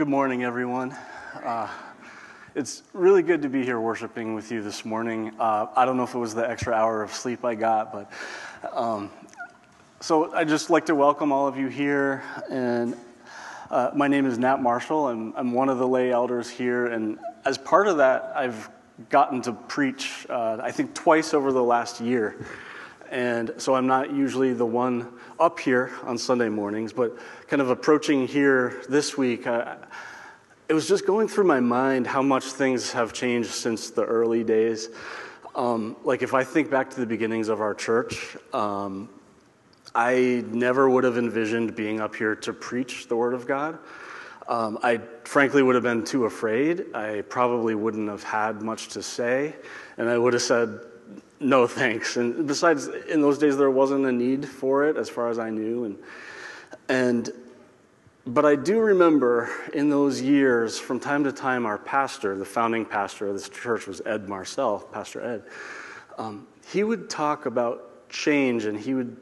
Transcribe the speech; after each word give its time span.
Good 0.00 0.08
morning, 0.08 0.44
everyone. 0.44 0.96
Uh, 1.44 1.68
it's 2.54 2.82
really 2.94 3.22
good 3.22 3.42
to 3.42 3.50
be 3.50 3.62
here 3.62 3.78
worshiping 3.78 4.34
with 4.34 4.50
you 4.50 4.62
this 4.62 4.86
morning. 4.86 5.30
Uh, 5.38 5.66
I 5.76 5.84
don't 5.84 5.98
know 5.98 6.04
if 6.04 6.14
it 6.14 6.18
was 6.18 6.34
the 6.34 6.48
extra 6.48 6.72
hour 6.72 7.02
of 7.02 7.12
sleep 7.12 7.44
I 7.44 7.54
got, 7.54 7.92
but 7.92 8.10
um, 8.72 9.10
so 10.00 10.34
I'd 10.34 10.48
just 10.48 10.70
like 10.70 10.86
to 10.86 10.94
welcome 10.94 11.32
all 11.32 11.46
of 11.46 11.58
you 11.58 11.66
here. 11.66 12.22
And 12.50 12.96
uh, 13.70 13.90
my 13.94 14.08
name 14.08 14.24
is 14.24 14.38
Nat 14.38 14.62
Marshall. 14.62 15.08
I'm, 15.08 15.34
I'm 15.36 15.52
one 15.52 15.68
of 15.68 15.76
the 15.76 15.86
lay 15.86 16.10
elders 16.10 16.48
here. 16.48 16.86
And 16.86 17.18
as 17.44 17.58
part 17.58 17.86
of 17.86 17.98
that, 17.98 18.32
I've 18.34 18.70
gotten 19.10 19.42
to 19.42 19.52
preach, 19.52 20.26
uh, 20.30 20.56
I 20.62 20.70
think, 20.70 20.94
twice 20.94 21.34
over 21.34 21.52
the 21.52 21.62
last 21.62 22.00
year. 22.00 22.46
And 23.10 23.52
so 23.58 23.74
I'm 23.74 23.88
not 23.88 24.12
usually 24.12 24.52
the 24.52 24.64
one 24.64 25.12
up 25.38 25.58
here 25.58 25.90
on 26.04 26.16
Sunday 26.16 26.48
mornings, 26.48 26.92
but 26.92 27.18
kind 27.48 27.60
of 27.60 27.68
approaching 27.68 28.28
here 28.28 28.82
this 28.88 29.18
week, 29.18 29.48
uh, 29.48 29.74
it 30.68 30.74
was 30.74 30.86
just 30.86 31.04
going 31.04 31.26
through 31.26 31.44
my 31.44 31.58
mind 31.58 32.06
how 32.06 32.22
much 32.22 32.44
things 32.44 32.92
have 32.92 33.12
changed 33.12 33.50
since 33.50 33.90
the 33.90 34.04
early 34.04 34.44
days. 34.44 34.90
Um, 35.56 35.96
like 36.04 36.22
if 36.22 36.34
I 36.34 36.44
think 36.44 36.70
back 36.70 36.90
to 36.90 37.00
the 37.00 37.06
beginnings 37.06 37.48
of 37.48 37.60
our 37.60 37.74
church, 37.74 38.36
um, 38.52 39.08
I 39.92 40.44
never 40.46 40.88
would 40.88 41.02
have 41.02 41.18
envisioned 41.18 41.74
being 41.74 42.00
up 42.00 42.14
here 42.14 42.36
to 42.36 42.52
preach 42.52 43.08
the 43.08 43.16
Word 43.16 43.34
of 43.34 43.48
God. 43.48 43.78
Um, 44.46 44.78
I 44.84 45.00
frankly 45.24 45.64
would 45.64 45.74
have 45.74 45.82
been 45.82 46.04
too 46.04 46.26
afraid. 46.26 46.94
I 46.94 47.22
probably 47.22 47.74
wouldn't 47.74 48.08
have 48.08 48.22
had 48.22 48.62
much 48.62 48.88
to 48.88 49.02
say, 49.02 49.56
and 49.98 50.08
I 50.08 50.16
would 50.16 50.34
have 50.34 50.42
said, 50.42 50.80
no 51.40 51.66
thanks. 51.66 52.16
And 52.16 52.46
besides, 52.46 52.86
in 52.86 53.22
those 53.22 53.38
days, 53.38 53.56
there 53.56 53.70
wasn't 53.70 54.04
a 54.04 54.12
need 54.12 54.46
for 54.46 54.84
it 54.84 54.96
as 54.96 55.08
far 55.08 55.30
as 55.30 55.38
I 55.38 55.48
knew. 55.48 55.84
And, 55.84 55.98
and, 56.88 57.30
but 58.26 58.44
I 58.44 58.56
do 58.56 58.78
remember 58.78 59.50
in 59.72 59.88
those 59.88 60.20
years, 60.20 60.78
from 60.78 61.00
time 61.00 61.24
to 61.24 61.32
time, 61.32 61.64
our 61.64 61.78
pastor, 61.78 62.36
the 62.36 62.44
founding 62.44 62.84
pastor 62.84 63.28
of 63.28 63.34
this 63.34 63.48
church 63.48 63.86
was 63.86 64.02
Ed 64.04 64.28
Marcel, 64.28 64.80
Pastor 64.92 65.24
Ed. 65.24 65.42
Um, 66.18 66.46
he 66.68 66.84
would 66.84 67.08
talk 67.08 67.46
about 67.46 68.08
change 68.10 68.66
and 68.66 68.78
he 68.78 68.92
would 68.92 69.16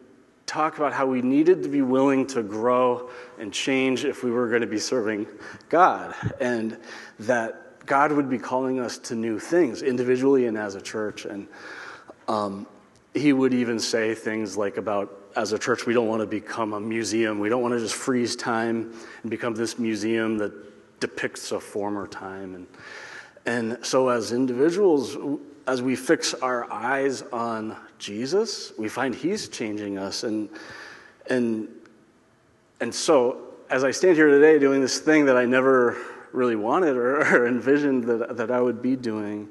talk 0.44 0.78
about 0.78 0.92
how 0.92 1.06
we 1.06 1.22
needed 1.22 1.62
to 1.62 1.68
be 1.68 1.82
willing 1.82 2.26
to 2.26 2.42
grow 2.42 3.10
and 3.38 3.52
change 3.52 4.04
if 4.04 4.24
we 4.24 4.30
were 4.30 4.48
going 4.48 4.62
to 4.62 4.66
be 4.66 4.78
serving 4.78 5.26
God. 5.68 6.14
And 6.40 6.78
that 7.20 7.86
God 7.86 8.12
would 8.12 8.28
be 8.28 8.38
calling 8.38 8.80
us 8.80 8.98
to 8.98 9.14
new 9.14 9.38
things 9.38 9.82
individually 9.82 10.46
and 10.46 10.58
as 10.58 10.74
a 10.74 10.80
church. 10.80 11.24
And 11.24 11.46
um, 12.28 12.66
he 13.14 13.32
would 13.32 13.54
even 13.54 13.80
say 13.80 14.14
things 14.14 14.56
like 14.56 14.76
about 14.76 15.14
as 15.34 15.52
a 15.52 15.58
church 15.58 15.86
we 15.86 15.94
don't 15.94 16.08
want 16.08 16.20
to 16.20 16.26
become 16.26 16.72
a 16.72 16.80
museum. 16.80 17.38
We 17.38 17.48
don't 17.48 17.62
want 17.62 17.74
to 17.74 17.80
just 17.80 17.94
freeze 17.94 18.36
time 18.36 18.92
and 19.22 19.30
become 19.30 19.54
this 19.54 19.78
museum 19.78 20.38
that 20.38 21.00
depicts 21.00 21.52
a 21.52 21.60
former 21.60 22.06
time. 22.06 22.54
And 22.54 22.66
and 23.46 23.84
so 23.84 24.08
as 24.08 24.32
individuals 24.32 25.16
as 25.66 25.80
we 25.80 25.96
fix 25.96 26.34
our 26.34 26.70
eyes 26.72 27.22
on 27.32 27.76
jesus 27.98 28.72
we 28.78 28.88
find 28.88 29.14
he's 29.14 29.48
changing 29.48 29.98
us. 29.98 30.22
And 30.24 30.48
and 31.30 31.68
and 32.80 32.94
so 32.94 33.54
as 33.70 33.84
i 33.84 33.90
stand 33.90 34.16
here 34.16 34.28
today 34.28 34.58
doing 34.58 34.80
this 34.80 34.98
thing 34.98 35.26
that 35.26 35.36
i 35.36 35.44
never 35.44 35.96
really 36.32 36.56
wanted 36.56 36.96
or, 36.96 37.20
or 37.36 37.46
envisioned 37.46 38.04
that, 38.04 38.36
that 38.36 38.50
i 38.50 38.60
would 38.60 38.80
be 38.80 38.96
doing 38.96 39.48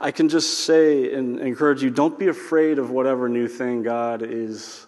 I 0.00 0.10
can 0.10 0.30
just 0.30 0.60
say 0.60 1.12
and 1.12 1.38
encourage 1.40 1.82
you 1.82 1.90
don't 1.90 2.18
be 2.18 2.28
afraid 2.28 2.78
of 2.78 2.90
whatever 2.90 3.28
new 3.28 3.46
thing 3.46 3.82
God 3.82 4.22
is 4.22 4.86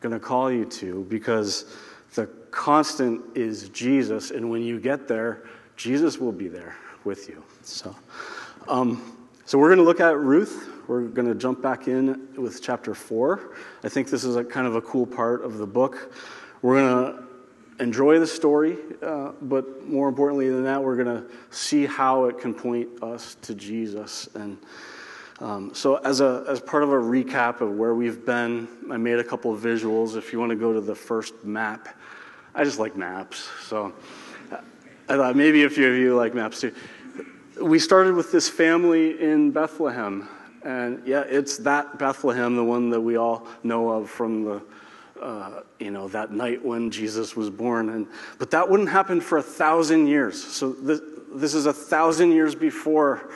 going 0.00 0.14
to 0.14 0.20
call 0.20 0.50
you 0.50 0.64
to 0.64 1.04
because 1.10 1.66
the 2.14 2.26
constant 2.50 3.22
is 3.36 3.68
Jesus. 3.68 4.30
And 4.30 4.48
when 4.48 4.62
you 4.62 4.80
get 4.80 5.06
there, 5.06 5.44
Jesus 5.76 6.18
will 6.18 6.32
be 6.32 6.48
there 6.48 6.76
with 7.04 7.28
you. 7.28 7.42
So, 7.62 7.94
um, 8.66 9.18
so 9.44 9.58
we're 9.58 9.68
going 9.68 9.78
to 9.78 9.84
look 9.84 10.00
at 10.00 10.16
Ruth. 10.16 10.70
We're 10.88 11.02
going 11.02 11.28
to 11.28 11.34
jump 11.34 11.60
back 11.60 11.86
in 11.86 12.28
with 12.36 12.62
chapter 12.62 12.94
four. 12.94 13.54
I 13.82 13.90
think 13.90 14.08
this 14.08 14.24
is 14.24 14.36
a 14.36 14.44
kind 14.44 14.66
of 14.66 14.76
a 14.76 14.80
cool 14.80 15.06
part 15.06 15.44
of 15.44 15.58
the 15.58 15.66
book. 15.66 16.14
We're 16.62 16.80
going 16.80 17.04
to 17.04 17.23
enjoy 17.80 18.18
the 18.18 18.26
story, 18.26 18.76
uh, 19.02 19.32
but 19.42 19.86
more 19.86 20.08
importantly 20.08 20.48
than 20.48 20.64
that, 20.64 20.82
we're 20.82 20.96
going 20.96 21.22
to 21.22 21.24
see 21.50 21.86
how 21.86 22.26
it 22.26 22.38
can 22.38 22.54
point 22.54 22.88
us 23.02 23.36
to 23.42 23.54
Jesus. 23.54 24.28
And 24.34 24.58
um, 25.40 25.74
so, 25.74 25.96
as, 25.96 26.20
a, 26.20 26.44
as 26.48 26.60
part 26.60 26.84
of 26.84 26.90
a 26.90 26.96
recap 26.96 27.60
of 27.60 27.72
where 27.72 27.94
we've 27.94 28.24
been, 28.24 28.68
I 28.90 28.96
made 28.96 29.18
a 29.18 29.24
couple 29.24 29.52
of 29.52 29.60
visuals. 29.60 30.16
If 30.16 30.32
you 30.32 30.38
want 30.38 30.50
to 30.50 30.56
go 30.56 30.72
to 30.72 30.80
the 30.80 30.94
first 30.94 31.44
map, 31.44 31.88
I 32.54 32.62
just 32.62 32.78
like 32.78 32.96
maps. 32.96 33.48
So, 33.62 33.92
I 35.08 35.16
thought 35.16 35.36
maybe 35.36 35.64
a 35.64 35.70
few 35.70 35.88
of 35.88 35.96
you 35.96 36.14
like 36.16 36.34
maps 36.34 36.60
too. 36.60 36.72
We 37.60 37.78
started 37.78 38.14
with 38.14 38.32
this 38.32 38.48
family 38.48 39.20
in 39.20 39.50
Bethlehem. 39.50 40.28
And 40.62 41.06
yeah, 41.06 41.24
it's 41.28 41.58
that 41.58 41.98
Bethlehem, 41.98 42.56
the 42.56 42.64
one 42.64 42.88
that 42.90 43.00
we 43.00 43.16
all 43.16 43.46
know 43.62 43.90
of 43.90 44.08
from 44.08 44.44
the 44.44 44.62
uh, 45.20 45.60
you 45.78 45.90
know, 45.90 46.08
that 46.08 46.32
night 46.32 46.64
when 46.64 46.90
Jesus 46.90 47.36
was 47.36 47.50
born. 47.50 47.88
And, 47.90 48.06
but 48.38 48.50
that 48.50 48.68
wouldn't 48.68 48.88
happen 48.88 49.20
for 49.20 49.38
a 49.38 49.42
thousand 49.42 50.06
years. 50.06 50.42
So 50.42 50.72
this, 50.72 51.00
this 51.32 51.54
is 51.54 51.66
a 51.66 51.72
thousand 51.72 52.32
years 52.32 52.54
before 52.54 53.30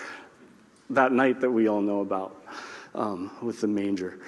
that 0.90 1.12
night 1.12 1.40
that 1.40 1.50
we 1.50 1.68
all 1.68 1.80
know 1.80 2.00
about 2.00 2.36
um, 2.94 3.30
with 3.42 3.60
the 3.60 3.68
manger. 3.68 4.18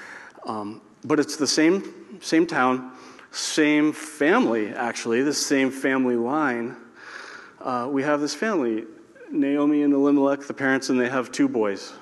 Um, 0.47 0.81
but 1.05 1.19
it's 1.19 1.37
the 1.37 1.47
same, 1.47 2.19
same 2.21 2.47
town, 2.47 2.93
same 3.31 3.93
family, 3.93 4.69
actually, 4.69 5.22
the 5.22 5.32
same 5.32 5.71
family 5.71 6.17
line. 6.17 6.77
Uh, 7.61 7.88
we 7.91 8.03
have 8.03 8.21
this 8.21 8.34
family, 8.34 8.84
Naomi 9.31 9.82
and 9.82 9.93
Elimelech, 9.93 10.41
the 10.41 10.55
parents, 10.55 10.88
and 10.88 11.00
they 11.00 11.09
have 11.09 11.31
two 11.32 11.49
boys. 11.49 11.93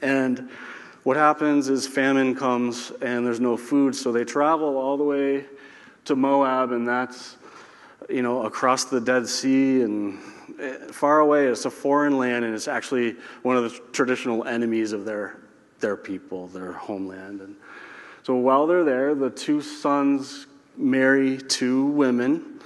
And 0.00 0.50
what 1.04 1.16
happens 1.16 1.68
is 1.68 1.86
famine 1.86 2.34
comes 2.34 2.92
and 3.00 3.26
there's 3.26 3.40
no 3.40 3.56
food, 3.56 3.94
so 3.94 4.12
they 4.12 4.24
travel 4.24 4.76
all 4.76 4.96
the 4.96 5.04
way 5.04 5.44
to 6.04 6.16
Moab, 6.16 6.72
and 6.72 6.86
that's 6.86 7.36
you 8.08 8.22
know 8.22 8.42
across 8.44 8.84
the 8.84 9.00
Dead 9.00 9.28
Sea 9.28 9.82
and 9.82 10.18
eh, 10.60 10.76
far 10.90 11.20
away. 11.20 11.46
It's 11.46 11.64
a 11.64 11.70
foreign 11.70 12.18
land, 12.18 12.44
and 12.44 12.54
it's 12.54 12.68
actually 12.68 13.16
one 13.42 13.56
of 13.56 13.64
the 13.64 13.80
traditional 13.92 14.44
enemies 14.44 14.92
of 14.92 15.04
their 15.04 15.38
their 15.80 15.96
people, 15.96 16.46
their 16.48 16.72
homeland. 16.72 17.40
And 17.40 17.56
so 18.22 18.36
while 18.36 18.66
they're 18.66 18.84
there, 18.84 19.14
the 19.14 19.30
two 19.30 19.60
sons 19.60 20.46
marry 20.76 21.36
two 21.36 21.86
women. 21.86 22.60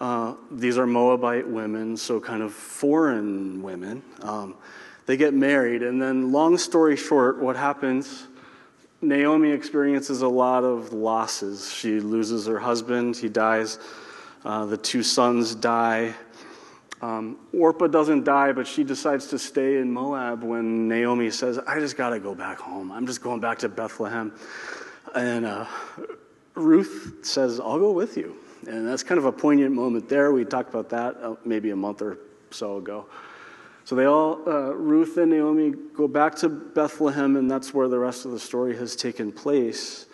Uh, 0.00 0.34
these 0.50 0.76
are 0.76 0.86
Moabite 0.86 1.46
women, 1.46 1.96
so 1.96 2.18
kind 2.20 2.42
of 2.42 2.52
foreign 2.52 3.62
women. 3.62 4.02
Um, 4.22 4.56
they 5.06 5.16
get 5.16 5.34
married, 5.34 5.82
and 5.82 6.00
then, 6.00 6.32
long 6.32 6.58
story 6.58 6.96
short, 6.96 7.38
what 7.38 7.56
happens? 7.56 8.26
Naomi 9.02 9.50
experiences 9.50 10.22
a 10.22 10.28
lot 10.28 10.64
of 10.64 10.92
losses. 10.92 11.72
She 11.72 12.00
loses 12.00 12.46
her 12.46 12.58
husband, 12.58 13.16
he 13.16 13.28
dies. 13.28 13.78
Uh, 14.44 14.66
the 14.66 14.76
two 14.76 15.02
sons 15.02 15.54
die. 15.54 16.14
Um, 17.00 17.36
Orpah 17.52 17.86
doesn't 17.86 18.24
die, 18.24 18.52
but 18.52 18.66
she 18.66 18.84
decides 18.84 19.26
to 19.28 19.38
stay 19.38 19.76
in 19.76 19.90
Moab 19.92 20.42
when 20.42 20.88
Naomi 20.88 21.30
says, 21.30 21.58
I 21.58 21.80
just 21.80 21.96
got 21.96 22.10
to 22.10 22.18
go 22.18 22.34
back 22.34 22.58
home. 22.58 22.90
I'm 22.92 23.06
just 23.06 23.20
going 23.22 23.40
back 23.40 23.58
to 23.58 23.68
Bethlehem. 23.68 24.32
And 25.14 25.44
uh, 25.44 25.66
Ruth 26.54 27.18
says, 27.22 27.60
I'll 27.60 27.78
go 27.78 27.92
with 27.92 28.16
you. 28.16 28.36
And 28.66 28.88
that's 28.88 29.02
kind 29.02 29.18
of 29.18 29.26
a 29.26 29.32
poignant 29.32 29.74
moment 29.74 30.08
there. 30.08 30.32
We 30.32 30.44
talked 30.44 30.70
about 30.70 30.88
that 30.90 31.16
uh, 31.22 31.34
maybe 31.44 31.70
a 31.70 31.76
month 31.76 32.00
or 32.00 32.18
so 32.50 32.78
ago. 32.78 33.06
So 33.84 33.94
they 33.94 34.06
all, 34.06 34.40
uh, 34.46 34.72
Ruth 34.72 35.18
and 35.18 35.30
Naomi, 35.30 35.74
go 35.94 36.08
back 36.08 36.34
to 36.36 36.48
Bethlehem, 36.48 37.36
and 37.36 37.50
that's 37.50 37.74
where 37.74 37.86
the 37.86 37.98
rest 37.98 38.24
of 38.24 38.30
the 38.30 38.40
story 38.40 38.76
has 38.76 38.96
taken 38.96 39.30
place. 39.30 40.06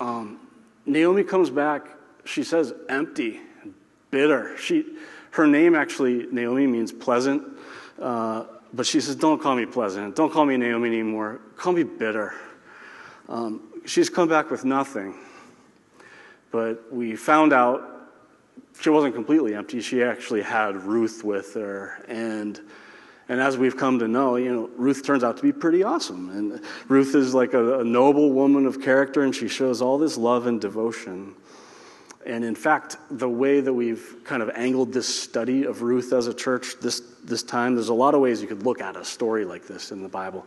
Um, 0.00 0.40
Naomi 0.86 1.22
comes 1.22 1.50
back, 1.50 1.86
she 2.24 2.44
says, 2.44 2.72
empty, 2.88 3.40
bitter. 4.10 4.56
She, 4.56 4.86
her 5.32 5.46
name 5.46 5.74
actually, 5.74 6.26
Naomi, 6.32 6.66
means 6.66 6.92
pleasant, 6.92 7.42
uh, 8.00 8.44
but 8.72 8.86
she 8.86 9.00
says, 9.00 9.14
Don't 9.16 9.40
call 9.40 9.54
me 9.54 9.66
pleasant. 9.66 10.16
Don't 10.16 10.32
call 10.32 10.46
me 10.46 10.56
Naomi 10.56 10.88
anymore. 10.88 11.40
Call 11.56 11.74
me 11.74 11.82
bitter. 11.82 12.34
Um, 13.28 13.82
she's 13.84 14.08
come 14.08 14.28
back 14.28 14.50
with 14.50 14.64
nothing. 14.64 15.14
But 16.50 16.92
we 16.92 17.16
found 17.16 17.52
out 17.52 17.91
she 18.82 18.90
wasn't 18.90 19.14
completely 19.14 19.54
empty. 19.54 19.80
She 19.80 20.02
actually 20.02 20.42
had 20.42 20.82
Ruth 20.82 21.22
with 21.22 21.54
her. 21.54 22.04
And, 22.08 22.60
and 23.28 23.40
as 23.40 23.56
we've 23.56 23.76
come 23.76 23.98
to 24.00 24.08
know, 24.08 24.36
you 24.36 24.52
know, 24.52 24.70
Ruth 24.76 25.04
turns 25.04 25.22
out 25.22 25.36
to 25.36 25.42
be 25.42 25.52
pretty 25.52 25.82
awesome. 25.82 26.30
And 26.30 26.60
Ruth 26.88 27.14
is 27.14 27.34
like 27.34 27.54
a, 27.54 27.80
a 27.80 27.84
noble 27.84 28.32
woman 28.32 28.66
of 28.66 28.82
character, 28.82 29.22
and 29.22 29.34
she 29.34 29.46
shows 29.46 29.80
all 29.80 29.98
this 29.98 30.16
love 30.16 30.46
and 30.46 30.60
devotion. 30.60 31.34
And 32.26 32.44
in 32.44 32.54
fact, 32.54 32.96
the 33.10 33.28
way 33.28 33.60
that 33.60 33.72
we've 33.72 34.16
kind 34.24 34.42
of 34.42 34.50
angled 34.50 34.92
this 34.92 35.08
study 35.08 35.64
of 35.64 35.82
Ruth 35.82 36.12
as 36.12 36.26
a 36.26 36.34
church 36.34 36.78
this, 36.80 37.00
this 37.24 37.42
time, 37.42 37.74
there's 37.74 37.88
a 37.88 37.94
lot 37.94 38.14
of 38.14 38.20
ways 38.20 38.40
you 38.40 38.48
could 38.48 38.64
look 38.64 38.80
at 38.80 38.96
a 38.96 39.04
story 39.04 39.44
like 39.44 39.66
this 39.66 39.92
in 39.92 40.02
the 40.02 40.08
Bible. 40.08 40.46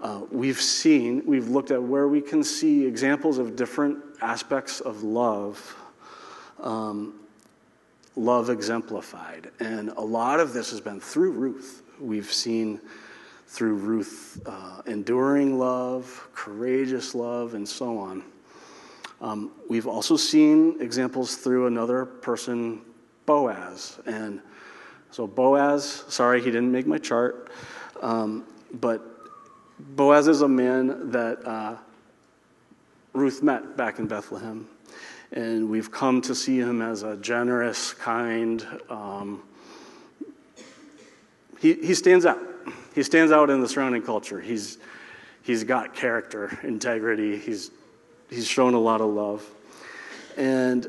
Uh, 0.00 0.22
we've 0.30 0.60
seen, 0.60 1.22
we've 1.24 1.48
looked 1.48 1.70
at 1.70 1.82
where 1.82 2.08
we 2.08 2.20
can 2.20 2.44
see 2.44 2.84
examples 2.84 3.38
of 3.38 3.56
different 3.56 3.98
aspects 4.20 4.80
of 4.80 5.02
love 5.02 5.76
um, 6.64 7.14
love 8.16 8.50
exemplified. 8.50 9.50
And 9.60 9.90
a 9.90 10.00
lot 10.00 10.40
of 10.40 10.52
this 10.52 10.70
has 10.70 10.80
been 10.80 11.00
through 11.00 11.32
Ruth. 11.32 11.82
We've 12.00 12.32
seen 12.32 12.80
through 13.46 13.74
Ruth 13.74 14.42
uh, 14.46 14.82
enduring 14.86 15.58
love, 15.58 16.28
courageous 16.34 17.14
love, 17.14 17.54
and 17.54 17.68
so 17.68 17.98
on. 17.98 18.24
Um, 19.20 19.52
we've 19.68 19.86
also 19.86 20.16
seen 20.16 20.80
examples 20.80 21.36
through 21.36 21.66
another 21.66 22.04
person, 22.04 22.80
Boaz. 23.26 24.00
And 24.06 24.40
so, 25.10 25.26
Boaz, 25.26 26.04
sorry, 26.08 26.40
he 26.40 26.50
didn't 26.50 26.72
make 26.72 26.86
my 26.86 26.98
chart, 26.98 27.50
um, 28.02 28.44
but 28.80 29.02
Boaz 29.78 30.26
is 30.26 30.42
a 30.42 30.48
man 30.48 31.10
that 31.10 31.46
uh, 31.46 31.76
Ruth 33.12 33.42
met 33.42 33.76
back 33.76 33.98
in 33.98 34.08
Bethlehem. 34.08 34.68
And 35.34 35.68
we've 35.68 35.90
come 35.90 36.22
to 36.22 36.34
see 36.34 36.58
him 36.58 36.80
as 36.80 37.02
a 37.02 37.16
generous, 37.16 37.92
kind, 37.92 38.64
um, 38.88 39.42
he, 41.58 41.74
he 41.74 41.94
stands 41.94 42.24
out. 42.24 42.38
He 42.94 43.02
stands 43.02 43.32
out 43.32 43.50
in 43.50 43.60
the 43.60 43.68
surrounding 43.68 44.02
culture. 44.02 44.40
He's, 44.40 44.78
he's 45.42 45.64
got 45.64 45.92
character, 45.92 46.56
integrity. 46.62 47.36
He's, 47.36 47.72
he's 48.30 48.46
shown 48.46 48.74
a 48.74 48.78
lot 48.78 49.00
of 49.00 49.08
love. 49.08 49.44
And 50.36 50.86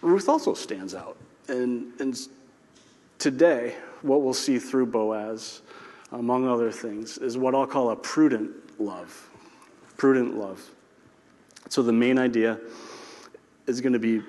Ruth 0.00 0.30
also 0.30 0.54
stands 0.54 0.94
out. 0.94 1.18
And, 1.48 1.92
and 2.00 2.16
today, 3.18 3.74
what 4.00 4.22
we'll 4.22 4.32
see 4.32 4.58
through 4.58 4.86
Boaz, 4.86 5.60
among 6.12 6.48
other 6.48 6.72
things, 6.72 7.18
is 7.18 7.36
what 7.36 7.54
I'll 7.54 7.66
call 7.66 7.90
a 7.90 7.96
prudent 7.96 8.80
love. 8.80 9.28
Prudent 9.98 10.38
love. 10.38 10.66
So 11.68 11.82
the 11.82 11.92
main 11.92 12.18
idea 12.18 12.58
is 13.66 13.80
going 13.80 13.92
to 13.92 13.98
be 13.98 14.22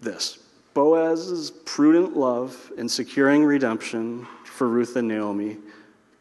this 0.00 0.38
Boaz's 0.74 1.50
prudent 1.50 2.16
love 2.16 2.72
in 2.76 2.88
securing 2.88 3.44
redemption 3.44 4.26
for 4.44 4.68
Ruth 4.68 4.96
and 4.96 5.08
Naomi 5.08 5.56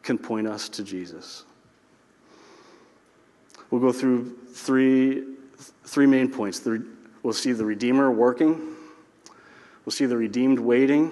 can 0.03 0.17
point 0.17 0.47
us 0.47 0.69
to 0.69 0.83
Jesus. 0.83 1.43
We'll 3.69 3.81
go 3.81 3.91
through 3.91 4.35
three, 4.51 5.23
three 5.83 6.07
main 6.07 6.31
points. 6.31 6.65
We'll 7.23 7.33
see 7.33 7.51
the 7.51 7.65
Redeemer 7.65 8.11
working, 8.11 8.75
we'll 9.85 9.91
see 9.91 10.05
the 10.05 10.17
redeemed 10.17 10.59
waiting, 10.59 11.11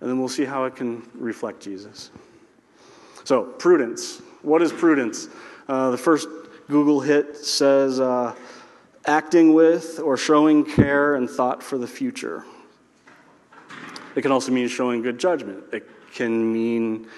and 0.00 0.10
then 0.10 0.18
we'll 0.18 0.28
see 0.28 0.44
how 0.44 0.64
it 0.64 0.76
can 0.76 1.08
reflect 1.14 1.62
Jesus. 1.62 2.10
So, 3.24 3.44
prudence. 3.44 4.20
What 4.42 4.60
is 4.60 4.70
prudence? 4.72 5.28
Uh, 5.66 5.90
the 5.90 5.98
first 5.98 6.28
Google 6.68 7.00
hit 7.00 7.36
says 7.36 8.00
uh, 8.00 8.34
acting 9.06 9.52
with 9.52 9.98
or 10.00 10.16
showing 10.16 10.64
care 10.64 11.14
and 11.14 11.28
thought 11.28 11.62
for 11.62 11.78
the 11.78 11.86
future. 11.86 12.44
It 14.14 14.22
can 14.22 14.32
also 14.32 14.52
mean 14.52 14.68
showing 14.68 15.02
good 15.02 15.18
judgment. 15.18 15.64
It 15.72 15.88
can 16.14 16.52
mean, 16.52 17.08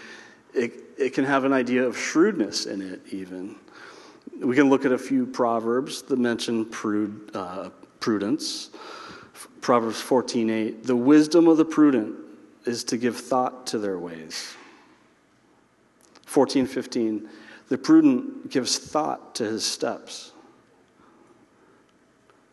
it, 0.54 0.72
it 0.98 1.12
can 1.12 1.24
have 1.24 1.44
an 1.44 1.52
idea 1.52 1.84
of 1.84 1.96
shrewdness 1.96 2.66
in 2.66 2.80
it, 2.80 3.02
even. 3.10 3.56
We 4.40 4.56
can 4.56 4.68
look 4.68 4.84
at 4.84 4.92
a 4.92 4.98
few 4.98 5.26
proverbs 5.26 6.02
that 6.02 6.18
mention 6.18 6.64
prude, 6.64 7.30
uh, 7.34 7.70
prudence. 8.00 8.70
Proverbs 9.60 10.00
14:8, 10.00 10.84
"The 10.84 10.96
wisdom 10.96 11.48
of 11.48 11.56
the 11.56 11.64
prudent 11.64 12.16
is 12.64 12.84
to 12.84 12.96
give 12.96 13.16
thought 13.16 13.66
to 13.68 13.78
their 13.78 13.98
ways." 13.98 14.54
14:15, 16.26 17.28
"The 17.68 17.78
prudent 17.78 18.50
gives 18.50 18.78
thought 18.78 19.34
to 19.36 19.44
his 19.44 19.64
steps." 19.64 20.32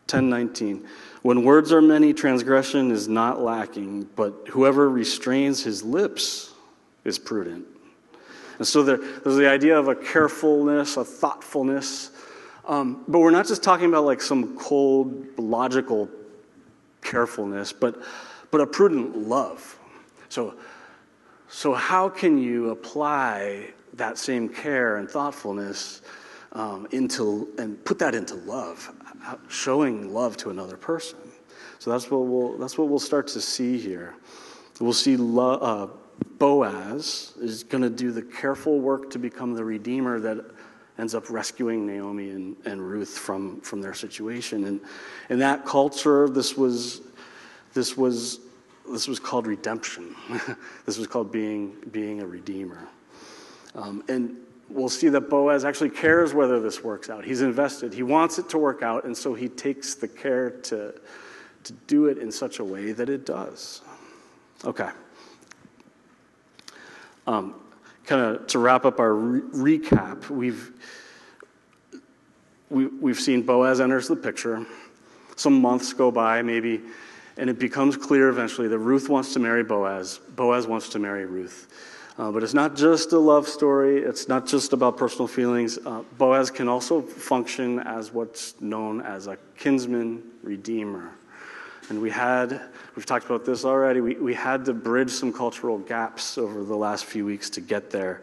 10:19, 0.06 0.84
"When 1.22 1.44
words 1.44 1.72
are 1.72 1.82
many, 1.82 2.12
transgression 2.12 2.90
is 2.90 3.08
not 3.08 3.40
lacking, 3.40 4.08
but 4.16 4.48
whoever 4.50 4.88
restrains 4.88 5.62
his 5.62 5.82
lips 5.82 6.52
is 7.04 7.18
prudent." 7.18 7.66
And 8.58 8.66
so 8.66 8.82
there, 8.82 8.98
there's 8.98 9.36
the 9.36 9.48
idea 9.48 9.78
of 9.78 9.88
a 9.88 9.94
carefulness, 9.94 10.96
a 10.96 11.04
thoughtfulness. 11.04 12.10
Um, 12.66 13.04
but 13.08 13.18
we're 13.18 13.30
not 13.30 13.46
just 13.46 13.62
talking 13.62 13.86
about 13.86 14.04
like 14.04 14.22
some 14.22 14.56
cold, 14.56 15.38
logical 15.38 16.08
carefulness, 17.02 17.72
but, 17.72 18.02
but 18.50 18.60
a 18.60 18.66
prudent 18.66 19.16
love. 19.28 19.78
So, 20.28 20.54
so, 21.48 21.72
how 21.74 22.08
can 22.08 22.38
you 22.38 22.70
apply 22.70 23.72
that 23.92 24.18
same 24.18 24.48
care 24.48 24.96
and 24.96 25.08
thoughtfulness 25.08 26.02
um, 26.54 26.86
into 26.92 27.52
and 27.58 27.82
put 27.84 27.98
that 27.98 28.14
into 28.14 28.34
love, 28.34 28.92
showing 29.48 30.12
love 30.12 30.36
to 30.38 30.50
another 30.50 30.76
person? 30.76 31.18
So 31.78 31.90
that's 31.90 32.10
what 32.10 32.20
we'll 32.26 32.56
that's 32.58 32.78
what 32.78 32.88
we'll 32.88 32.98
start 32.98 33.26
to 33.28 33.40
see 33.40 33.78
here. 33.78 34.14
We'll 34.80 34.92
see 34.92 35.16
love. 35.16 35.62
Uh, 35.62 35.92
Boaz 36.38 37.32
is 37.40 37.64
going 37.64 37.82
to 37.82 37.90
do 37.90 38.12
the 38.12 38.22
careful 38.22 38.80
work 38.80 39.10
to 39.10 39.18
become 39.18 39.54
the 39.54 39.64
redeemer 39.64 40.20
that 40.20 40.44
ends 40.98 41.14
up 41.14 41.28
rescuing 41.30 41.86
Naomi 41.86 42.30
and, 42.30 42.56
and 42.64 42.80
Ruth 42.80 43.18
from, 43.18 43.60
from 43.60 43.80
their 43.80 43.94
situation. 43.94 44.64
And 44.64 44.80
in 45.28 45.38
that 45.40 45.64
culture, 45.64 46.28
this 46.28 46.56
was, 46.56 47.00
this 47.72 47.96
was, 47.96 48.40
this 48.88 49.08
was 49.08 49.18
called 49.18 49.46
redemption. 49.46 50.14
this 50.86 50.98
was 50.98 51.06
called 51.06 51.32
being, 51.32 51.76
being 51.90 52.20
a 52.20 52.26
redeemer. 52.26 52.88
Um, 53.74 54.04
and 54.08 54.36
we'll 54.68 54.88
see 54.88 55.08
that 55.10 55.28
Boaz 55.28 55.64
actually 55.64 55.90
cares 55.90 56.34
whether 56.34 56.60
this 56.60 56.82
works 56.82 57.10
out. 57.10 57.24
He's 57.24 57.42
invested, 57.42 57.92
he 57.92 58.02
wants 58.02 58.38
it 58.38 58.48
to 58.50 58.58
work 58.58 58.82
out, 58.82 59.04
and 59.04 59.16
so 59.16 59.34
he 59.34 59.48
takes 59.48 59.94
the 59.94 60.08
care 60.08 60.50
to, 60.50 60.94
to 61.64 61.72
do 61.86 62.06
it 62.06 62.18
in 62.18 62.32
such 62.32 62.58
a 62.58 62.64
way 62.64 62.92
that 62.92 63.08
it 63.08 63.26
does. 63.26 63.82
Okay. 64.64 64.88
Um, 67.26 67.54
kind 68.04 68.20
of 68.20 68.46
to 68.48 68.58
wrap 68.58 68.84
up 68.84 69.00
our 69.00 69.14
re- 69.14 69.78
recap, 69.78 70.28
we've, 70.28 70.72
we, 72.70 72.86
we've 72.86 73.20
seen 73.20 73.42
Boaz 73.42 73.80
enters 73.80 74.08
the 74.08 74.16
picture. 74.16 74.66
Some 75.36 75.60
months 75.60 75.92
go 75.92 76.10
by, 76.10 76.42
maybe, 76.42 76.80
and 77.36 77.50
it 77.50 77.58
becomes 77.58 77.96
clear 77.96 78.28
eventually 78.28 78.68
that 78.68 78.78
Ruth 78.78 79.08
wants 79.08 79.32
to 79.34 79.40
marry 79.40 79.64
Boaz. 79.64 80.20
Boaz 80.36 80.66
wants 80.66 80.88
to 80.90 80.98
marry 80.98 81.26
Ruth. 81.26 81.93
Uh, 82.16 82.30
but 82.30 82.44
it's 82.44 82.54
not 82.54 82.76
just 82.76 83.12
a 83.12 83.18
love 83.18 83.48
story, 83.48 83.98
it's 83.98 84.28
not 84.28 84.46
just 84.46 84.72
about 84.72 84.96
personal 84.96 85.26
feelings. 85.26 85.78
Uh, 85.84 86.02
Boaz 86.16 86.48
can 86.48 86.68
also 86.68 87.02
function 87.02 87.80
as 87.80 88.12
what's 88.12 88.60
known 88.60 89.00
as 89.00 89.26
a 89.26 89.36
kinsman 89.56 90.22
redeemer. 90.42 91.10
And 91.88 92.00
we 92.00 92.10
had, 92.10 92.62
we've 92.94 93.04
talked 93.04 93.26
about 93.26 93.44
this 93.44 93.64
already, 93.64 94.00
we, 94.00 94.14
we 94.14 94.32
had 94.32 94.64
to 94.66 94.72
bridge 94.72 95.10
some 95.10 95.32
cultural 95.32 95.78
gaps 95.78 96.38
over 96.38 96.62
the 96.62 96.76
last 96.76 97.04
few 97.04 97.26
weeks 97.26 97.50
to 97.50 97.60
get 97.60 97.90
there. 97.90 98.22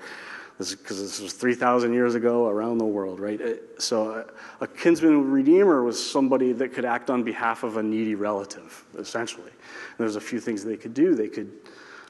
Because 0.57 1.01
this, 1.01 1.17
this, 1.17 1.21
was 1.21 1.33
3,000 1.33 1.93
years 1.93 2.15
ago 2.15 2.47
around 2.47 2.77
the 2.77 2.85
world, 2.85 3.19
right? 3.19 3.41
It, 3.41 3.81
so 3.81 4.11
a, 4.59 4.63
a, 4.63 4.67
kinsman 4.67 5.31
redeemer 5.31 5.83
was 5.83 6.11
somebody 6.11 6.53
that 6.53 6.73
could 6.73 6.85
act 6.85 7.09
on 7.09 7.23
behalf 7.23 7.63
of 7.63 7.77
a 7.77 7.83
needy 7.83 8.13
relative, 8.13 8.85
essentially. 8.97 9.49
And 9.49 9.97
there's 9.97 10.17
a 10.17 10.21
few 10.21 10.39
things 10.39 10.63
they 10.63 10.77
could 10.77 10.93
do. 10.93 11.15
They 11.15 11.29
could, 11.29 11.51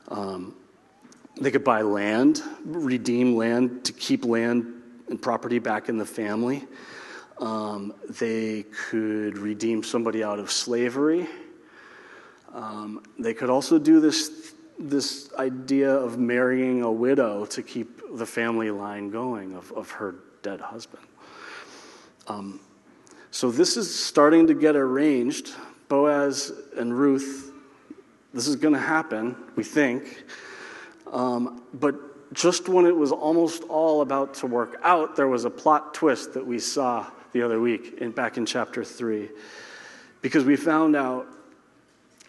um, 0.09 0.53
they 1.39 1.51
could 1.51 1.63
buy 1.63 1.81
land, 1.81 2.41
redeem 2.65 3.35
land 3.35 3.85
to 3.85 3.93
keep 3.93 4.25
land 4.25 4.81
and 5.07 5.21
property 5.21 5.59
back 5.59 5.89
in 5.89 5.97
the 5.97 6.05
family. 6.05 6.63
Um, 7.39 7.93
they 8.07 8.63
could 8.63 9.37
redeem 9.37 9.83
somebody 9.83 10.23
out 10.23 10.39
of 10.39 10.51
slavery. 10.51 11.27
Um, 12.53 13.03
they 13.17 13.33
could 13.33 13.49
also 13.49 13.79
do 13.79 13.99
this, 13.99 14.53
this 14.77 15.31
idea 15.35 15.91
of 15.91 16.19
marrying 16.19 16.83
a 16.83 16.91
widow 16.91 17.45
to 17.45 17.63
keep 17.63 18.01
the 18.15 18.25
family 18.25 18.71
line 18.71 19.09
going 19.09 19.55
of, 19.55 19.71
of 19.71 19.89
her 19.91 20.15
dead 20.43 20.59
husband. 20.59 21.03
Um, 22.27 22.59
so 23.31 23.49
this 23.49 23.77
is 23.77 23.93
starting 23.93 24.47
to 24.47 24.53
get 24.53 24.75
arranged. 24.75 25.51
Boaz 25.87 26.51
and 26.77 26.97
Ruth, 26.97 27.51
this 28.33 28.47
is 28.47 28.55
going 28.55 28.73
to 28.73 28.79
happen, 28.79 29.35
we 29.55 29.63
think. 29.63 30.25
Um, 31.11 31.63
but 31.73 32.33
just 32.33 32.69
when 32.69 32.85
it 32.85 32.95
was 32.95 33.11
almost 33.11 33.63
all 33.63 34.01
about 34.01 34.33
to 34.35 34.47
work 34.47 34.79
out, 34.83 35.15
there 35.15 35.27
was 35.27 35.45
a 35.45 35.49
plot 35.49 35.93
twist 35.93 36.33
that 36.33 36.45
we 36.45 36.59
saw 36.59 37.05
the 37.33 37.41
other 37.41 37.59
week, 37.59 37.97
in, 37.99 38.11
back 38.11 38.37
in 38.37 38.45
chapter 38.45 38.83
3, 38.83 39.29
because 40.21 40.43
we 40.43 40.55
found 40.55 40.95
out 40.95 41.27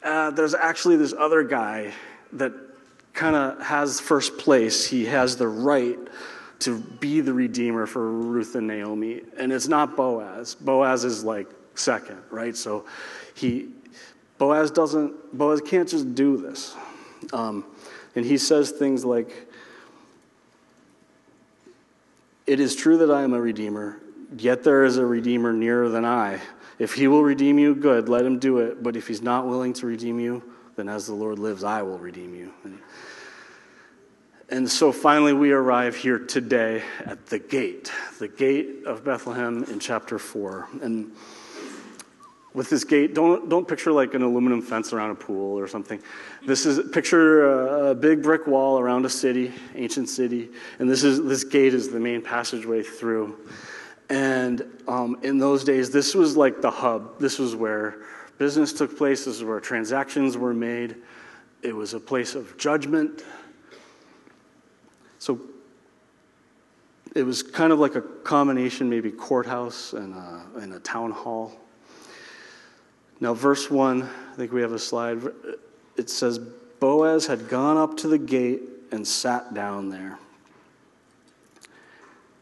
uh, 0.03 0.31
there's 0.31 0.55
actually 0.55 0.97
this 0.97 1.15
other 1.17 1.43
guy 1.45 1.93
that 2.33 2.53
kind 3.12 3.37
of 3.37 3.61
has 3.62 4.01
first 4.01 4.39
place. 4.39 4.85
He 4.85 5.05
has 5.07 5.37
the 5.37 5.49
right 5.49 5.99
to 6.61 6.79
be 6.79 7.21
the 7.21 7.33
redeemer 7.33 7.87
for 7.87 8.11
Ruth 8.11 8.55
and 8.55 8.67
Naomi, 8.67 9.23
and 9.37 9.53
it's 9.53 9.69
not 9.69 9.97
Boaz. 9.97 10.55
Boaz 10.55 11.05
is 11.05 11.25
like 11.25 11.49
second, 11.75 12.19
right? 12.31 12.57
So 12.57 12.85
he 13.35 13.69
Boaz 14.39 14.71
doesn't 14.71 15.37
Boaz 15.37 15.61
can't 15.61 15.89
just 15.89 16.15
do 16.15 16.37
this, 16.37 16.75
um, 17.33 17.65
and 18.14 18.25
he 18.25 18.38
says 18.38 18.71
things 18.71 19.04
like. 19.04 19.50
It 22.45 22.59
is 22.59 22.75
true 22.75 22.99
that 22.99 23.11
I 23.11 23.23
am 23.23 23.35
a 23.35 23.40
redeemer. 23.40 23.99
Yet 24.37 24.64
there 24.64 24.85
is 24.85 24.97
a 24.97 25.04
Redeemer 25.04 25.52
nearer 25.52 25.88
than 25.88 26.04
I. 26.04 26.40
If 26.78 26.95
he 26.95 27.07
will 27.07 27.23
redeem 27.23 27.59
you, 27.59 27.75
good, 27.75 28.09
let 28.09 28.25
him 28.25 28.38
do 28.38 28.59
it. 28.59 28.83
But 28.83 28.97
if 28.97 29.07
he's 29.07 29.23
not 29.23 29.47
willing 29.47 29.73
to 29.75 29.87
redeem 29.87 30.19
you, 30.19 30.42
then 30.76 30.88
as 30.88 31.07
the 31.07 31.14
Lord 31.14 31.38
lives, 31.38 31.64
I 31.64 31.83
will 31.83 31.99
redeem 31.99 32.35
you. 32.35 32.52
And, 32.64 32.78
and 34.49 34.71
so 34.71 34.90
finally, 34.90 35.33
we 35.33 35.52
arrive 35.52 35.97
here 35.97 36.19
today 36.19 36.83
at 37.04 37.26
the 37.26 37.38
gate, 37.38 37.92
the 38.19 38.28
gate 38.28 38.85
of 38.87 39.04
Bethlehem 39.04 39.64
in 39.64 39.78
chapter 39.78 40.19
4. 40.19 40.69
And 40.83 41.12
with 42.55 42.69
this 42.69 42.85
gate, 42.85 43.15
don't, 43.15 43.49
don't 43.49 43.67
picture 43.67 43.93
like 43.93 44.15
an 44.15 44.23
aluminum 44.23 44.61
fence 44.61 44.93
around 44.93 45.11
a 45.11 45.15
pool 45.15 45.59
or 45.59 45.67
something. 45.67 46.03
This 46.47 46.67
is, 46.67 46.91
picture 46.91 47.47
a, 47.47 47.91
a 47.91 47.95
big 47.95 48.23
brick 48.23 48.47
wall 48.47 48.79
around 48.79 49.07
a 49.07 49.11
city, 49.11 49.53
ancient 49.75 50.09
city, 50.09 50.51
and 50.79 50.89
this, 50.89 51.03
is, 51.03 51.23
this 51.25 51.45
gate 51.45 51.73
is 51.73 51.91
the 51.91 52.01
main 52.01 52.21
passageway 52.21 52.83
through. 52.83 53.39
And 54.11 54.65
um, 54.87 55.19
in 55.23 55.39
those 55.39 55.65
days, 55.65 55.91
this 55.91 56.15
was 56.15 56.37
like 56.37 56.61
the 56.61 56.71
hub. 56.71 57.19
This 57.19 57.39
was 57.39 57.57
where 57.57 58.03
business 58.37 58.73
took 58.73 58.99
place, 58.99 59.25
this 59.25 59.37
is 59.37 59.45
where 59.45 59.61
transactions 59.61 60.37
were 60.37 60.53
made. 60.53 60.97
It 61.63 61.75
was 61.75 61.95
a 61.95 62.01
place 62.01 62.35
of 62.35 62.59
judgment. 62.59 63.25
So 65.19 65.41
it 67.15 67.23
was 67.23 67.43
kind 67.43 67.73
of 67.73 67.79
like 67.79 67.95
a 67.95 68.01
combination, 68.01 68.91
maybe 68.91 69.11
courthouse 69.11 69.93
and 69.93 70.15
a, 70.15 70.45
and 70.57 70.75
a 70.75 70.81
town 70.81 71.13
hall. 71.13 71.62
Now, 73.23 73.35
verse 73.35 73.71
1, 73.71 74.02
I 74.02 74.35
think 74.35 74.50
we 74.50 74.62
have 74.62 74.73
a 74.73 74.81
slide. 74.81 75.23
It 75.97 76.11
says, 76.11 76.41
Boaz 76.41 77.25
had 77.25 77.49
gone 77.49 77.76
up 77.76 77.97
to 77.99 78.09
the 78.09 78.19
gate 78.19 78.62
and 78.91 79.07
sat 79.07 79.55
down 79.55 79.91
there. 79.91 80.19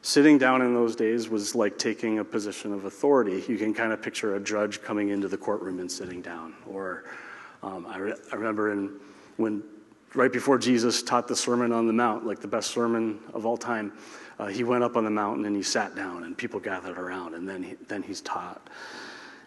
Sitting 0.01 0.39
down 0.39 0.63
in 0.63 0.73
those 0.73 0.97
days 0.97 1.29
was 1.29 1.55
like 1.55 1.77
taking 1.77 2.19
a 2.19 2.25
position 2.25 2.73
of 2.73 2.87
authority. 2.87 3.45
You 3.47 3.59
can 3.59 3.75
kind 3.75 3.93
of 3.93 4.01
picture 4.01 4.37
a 4.37 4.41
judge 4.41 4.81
coming 4.81 5.11
into 5.11 5.29
the 5.29 5.37
courtroom 5.37 5.81
and 5.81 5.93
sitting 5.93 6.23
down. 6.23 6.55
Or 6.67 7.05
um, 7.63 7.85
I, 7.87 7.99
re- 7.99 8.15
I, 8.33 8.37
remember 8.37 8.73
in, 8.73 8.99
when 9.37 9.63
right 10.15 10.33
before 10.33 10.57
Jesus 10.57 11.03
taught 11.03 11.29
the 11.29 11.37
Sermon 11.37 11.73
on 11.73 11.89
the 11.89 11.93
Mount, 11.93 12.25
like 12.25 12.41
the 12.41 12.49
best 12.49 12.71
sermon 12.71 13.21
of 13.35 13.45
all 13.45 13.59
time, 13.59 13.93
uh, 14.39 14.47
he 14.47 14.65
went 14.65 14.83
up 14.83 14.97
on 14.97 15.05
the 15.05 15.11
mountain 15.11 15.45
and 15.45 15.55
he 15.55 15.63
sat 15.63 15.95
down 15.95 16.25
and 16.25 16.39
people 16.39 16.59
gathered 16.59 16.97
around 16.97 17.35
and 17.35 17.47
then, 17.47 17.63
he, 17.63 17.75
then 17.89 18.03
he's 18.03 18.23
taught. 18.23 18.71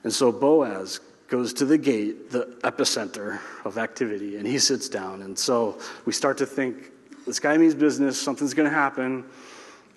And 0.03 0.13
so 0.13 0.31
Boaz 0.31 0.99
goes 1.33 1.51
to 1.51 1.65
the 1.65 1.79
gate, 1.79 2.29
the 2.29 2.45
epicenter 2.63 3.39
of 3.65 3.79
activity, 3.79 4.37
and 4.37 4.45
he 4.45 4.59
sits 4.59 4.87
down. 4.87 5.23
And 5.23 5.37
so 5.37 5.79
we 6.05 6.13
start 6.13 6.37
to 6.37 6.45
think 6.45 6.91
this 7.25 7.39
guy 7.39 7.57
means 7.57 7.73
business, 7.73 8.21
something's 8.21 8.53
going 8.53 8.69
to 8.69 8.75
happen. 8.75 9.25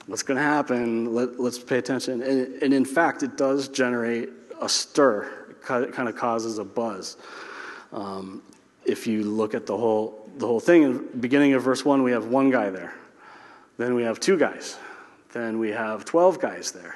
What's 0.06 0.22
going 0.22 0.38
to 0.38 0.42
happen? 0.42 1.12
Let, 1.12 1.38
us 1.38 1.58
pay 1.58 1.76
attention. 1.76 2.22
And, 2.22 2.62
and, 2.62 2.72
in 2.72 2.86
fact, 2.86 3.22
it 3.22 3.36
does 3.36 3.68
generate 3.68 4.30
a 4.62 4.68
stir, 4.68 5.30
it 5.50 5.92
kind 5.92 6.08
of 6.08 6.16
causes 6.16 6.56
a 6.56 6.64
buzz. 6.64 7.18
Um, 7.92 8.40
if 8.86 9.06
you 9.06 9.22
look 9.22 9.52
at 9.52 9.66
the 9.66 9.76
whole, 9.76 10.30
the 10.38 10.46
whole 10.46 10.58
thing, 10.58 10.84
in 10.84 10.92
the 10.94 11.18
beginning 11.18 11.52
of 11.52 11.62
verse 11.62 11.84
1, 11.84 12.02
we 12.02 12.12
have 12.12 12.28
one 12.28 12.50
guy 12.50 12.70
there. 12.70 12.94
Then 13.76 13.94
we 13.94 14.04
have 14.04 14.20
two 14.20 14.38
guys. 14.38 14.78
Then 15.34 15.58
we 15.58 15.68
have 15.68 16.06
12 16.06 16.40
guys 16.40 16.72
there. 16.72 16.94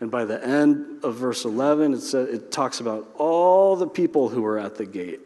And 0.00 0.10
by 0.10 0.24
the 0.24 0.44
end 0.44 1.04
of 1.04 1.16
verse 1.16 1.44
11, 1.44 1.94
it, 1.94 2.00
says, 2.00 2.28
it 2.28 2.52
talks 2.52 2.80
about 2.80 3.08
all 3.16 3.76
the 3.76 3.86
people 3.86 4.28
who 4.28 4.42
were 4.42 4.58
at 4.58 4.74
the 4.74 4.84
gate. 4.84 5.20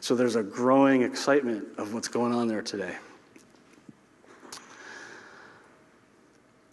So 0.00 0.14
there's 0.14 0.36
a 0.36 0.42
growing 0.42 1.02
excitement 1.02 1.66
of 1.78 1.94
what's 1.94 2.08
going 2.08 2.34
on 2.34 2.48
there 2.48 2.62
today. 2.62 2.96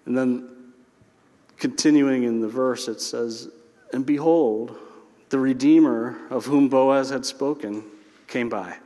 And 0.06 0.18
then 0.18 0.50
continuing 1.58 2.24
in 2.24 2.42
the 2.42 2.48
verse, 2.48 2.88
it 2.88 3.00
says, 3.00 3.50
And 3.94 4.06
behold, 4.06 4.76
the 5.30 5.40
Redeemer 5.40 6.18
of 6.30 6.46
whom 6.46 6.68
Boaz 6.68 7.10
had 7.10 7.26
spoken 7.26 7.84
came 8.28 8.50
by 8.50 8.78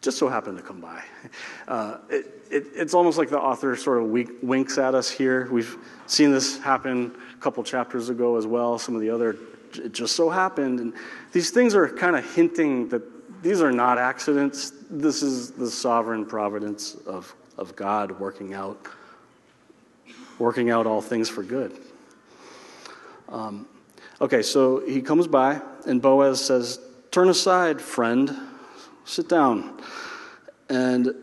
just 0.00 0.16
so 0.18 0.28
happened 0.28 0.56
to 0.56 0.62
come 0.62 0.80
by. 0.80 1.02
Uh, 1.68 1.98
it, 2.08 2.26
it, 2.50 2.66
it's 2.74 2.94
almost 2.94 3.16
like 3.16 3.28
the 3.28 3.38
author 3.38 3.76
sort 3.76 4.02
of 4.02 4.08
winks 4.42 4.76
at 4.76 4.94
us 4.94 5.08
here. 5.08 5.48
We've 5.52 5.76
seen 6.06 6.32
this 6.32 6.58
happen 6.58 7.14
a 7.32 7.40
couple 7.40 7.62
chapters 7.62 8.08
ago 8.08 8.36
as 8.36 8.46
well. 8.46 8.78
Some 8.78 8.96
of 8.96 9.00
the 9.00 9.10
other, 9.10 9.36
it 9.74 9.92
just 9.92 10.16
so 10.16 10.30
happened. 10.30 10.80
And 10.80 10.94
these 11.32 11.50
things 11.50 11.74
are 11.74 11.88
kind 11.88 12.16
of 12.16 12.34
hinting 12.34 12.88
that 12.88 13.02
these 13.42 13.62
are 13.62 13.70
not 13.70 13.98
accidents. 13.98 14.72
This 14.90 15.22
is 15.22 15.52
the 15.52 15.70
sovereign 15.70 16.26
providence 16.26 16.96
of, 17.06 17.32
of 17.56 17.76
God 17.76 18.18
working 18.18 18.52
out, 18.52 18.84
working 20.38 20.70
out 20.70 20.86
all 20.86 21.00
things 21.00 21.28
for 21.28 21.42
good. 21.42 21.78
Um, 23.28 23.68
okay, 24.20 24.42
so 24.42 24.84
he 24.84 25.02
comes 25.02 25.28
by, 25.28 25.60
and 25.86 26.02
Boaz 26.02 26.44
says, 26.44 26.80
Turn 27.12 27.28
aside, 27.28 27.80
friend 27.80 28.49
sit 29.04 29.28
down. 29.28 29.80
And 30.68 31.14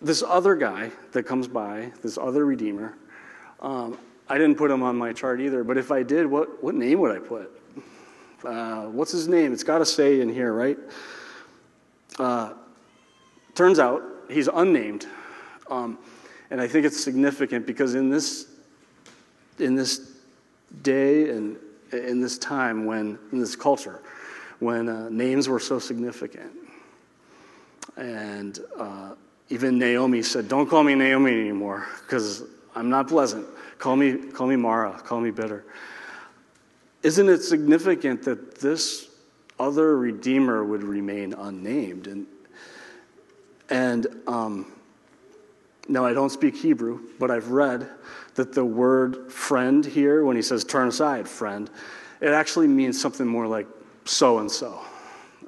this 0.00 0.22
other 0.22 0.54
guy 0.54 0.90
that 1.12 1.24
comes 1.24 1.48
by, 1.48 1.92
this 2.02 2.18
other 2.18 2.44
Redeemer, 2.44 2.94
um, 3.60 3.98
I 4.28 4.36
didn't 4.36 4.56
put 4.56 4.70
him 4.70 4.82
on 4.82 4.96
my 4.96 5.12
chart 5.12 5.40
either, 5.40 5.64
but 5.64 5.78
if 5.78 5.90
I 5.90 6.02
did, 6.02 6.26
what, 6.26 6.62
what 6.62 6.74
name 6.74 7.00
would 7.00 7.16
I 7.16 7.18
put? 7.18 7.50
Uh, 8.44 8.84
what's 8.84 9.10
his 9.10 9.26
name? 9.26 9.52
It's 9.52 9.64
got 9.64 9.78
to 9.78 9.86
say 9.86 10.20
in 10.20 10.28
here, 10.28 10.52
right? 10.52 10.78
Uh, 12.18 12.52
turns 13.54 13.78
out 13.78 14.02
he's 14.30 14.48
unnamed. 14.48 15.06
Um, 15.70 15.98
and 16.50 16.60
I 16.60 16.68
think 16.68 16.86
it's 16.86 17.02
significant 17.02 17.66
because 17.66 17.94
in 17.94 18.10
this, 18.10 18.46
in 19.58 19.74
this 19.74 20.12
day 20.82 21.30
and 21.30 21.56
in 21.92 22.20
this 22.20 22.38
time 22.38 22.84
when, 22.84 23.18
in 23.32 23.40
this 23.40 23.56
culture, 23.56 24.02
when 24.60 24.88
uh, 24.88 25.08
names 25.08 25.48
were 25.48 25.60
so 25.60 25.78
significant. 25.78 26.52
And 27.96 28.58
uh, 28.76 29.14
even 29.48 29.78
Naomi 29.78 30.22
said, 30.22 30.48
Don't 30.48 30.68
call 30.68 30.82
me 30.82 30.94
Naomi 30.94 31.32
anymore 31.32 31.86
because 32.02 32.44
I'm 32.74 32.90
not 32.90 33.08
pleasant. 33.08 33.46
Call 33.78 33.96
me, 33.96 34.16
call 34.16 34.46
me 34.46 34.56
Mara, 34.56 34.92
call 35.04 35.20
me 35.20 35.30
bitter. 35.30 35.64
Isn't 37.02 37.28
it 37.28 37.42
significant 37.42 38.22
that 38.24 38.58
this 38.58 39.08
other 39.58 39.96
Redeemer 39.96 40.64
would 40.64 40.82
remain 40.82 41.32
unnamed? 41.32 42.08
And, 42.08 42.26
and 43.70 44.06
um, 44.26 44.72
now 45.88 46.04
I 46.04 46.12
don't 46.12 46.30
speak 46.30 46.56
Hebrew, 46.56 47.00
but 47.18 47.30
I've 47.30 47.50
read 47.50 47.88
that 48.34 48.52
the 48.52 48.64
word 48.64 49.32
friend 49.32 49.84
here, 49.84 50.24
when 50.24 50.36
he 50.36 50.42
says 50.42 50.64
turn 50.64 50.88
aside, 50.88 51.28
friend, 51.28 51.70
it 52.20 52.30
actually 52.30 52.66
means 52.68 53.00
something 53.00 53.26
more 53.26 53.46
like 53.46 53.66
so 54.08 54.38
and 54.38 54.50
so, 54.50 54.80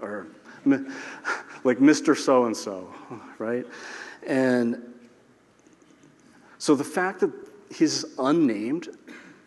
or 0.03 0.27
like 1.65 1.79
Mr. 1.79 2.17
So 2.17 2.45
and 2.45 2.57
so, 2.57 2.93
right? 3.39 3.67
And 4.27 4.83
so 6.59 6.75
the 6.75 6.85
fact 6.85 7.21
that 7.21 7.33
he's 7.75 8.05
unnamed, 8.19 8.89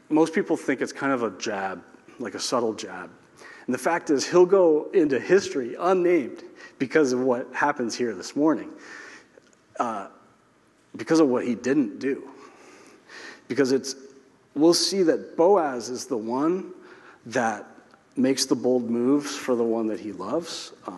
most 0.09 0.33
people 0.33 0.57
think 0.57 0.81
it's 0.81 0.91
kind 0.91 1.13
of 1.13 1.21
a 1.21 1.29
jab, 1.37 1.83
like 2.17 2.33
a 2.33 2.39
subtle 2.39 2.73
jab. 2.73 3.11
And 3.67 3.73
the 3.73 3.79
fact 3.79 4.09
is, 4.09 4.27
he'll 4.27 4.45
go 4.47 4.89
into 4.93 5.19
history 5.19 5.75
unnamed 5.79 6.43
because 6.79 7.13
of 7.13 7.19
what 7.21 7.47
happens 7.53 7.95
here 7.95 8.15
this 8.15 8.35
morning, 8.35 8.71
uh, 9.79 10.07
because 10.95 11.19
of 11.19 11.29
what 11.29 11.45
he 11.45 11.55
didn't 11.55 11.99
do. 11.99 12.29
Because 13.47 13.71
it's, 13.71 13.95
we'll 14.55 14.73
see 14.73 15.03
that 15.03 15.37
Boaz 15.37 15.89
is 15.89 16.07
the 16.07 16.17
one 16.17 16.73
that 17.27 17.72
makes 18.15 18.45
the 18.45 18.55
bold 18.55 18.89
moves 18.89 19.35
for 19.35 19.55
the 19.55 19.63
one 19.63 19.87
that 19.87 19.99
he 19.99 20.11
loves. 20.11 20.73
Uh, 20.85 20.91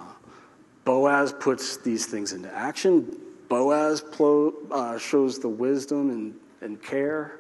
Boaz 0.84 1.34
puts 1.34 1.77
these 1.77 2.05
things 2.05 2.34
into 2.34 2.53
action. 2.53 3.17
Boaz 3.50 4.01
plo- 4.01 4.53
uh, 4.72 4.98
shows 4.98 5.39
the 5.39 5.50
wisdom 5.50 6.10
and, 6.10 6.36
and 6.62 6.81
care. 6.81 7.39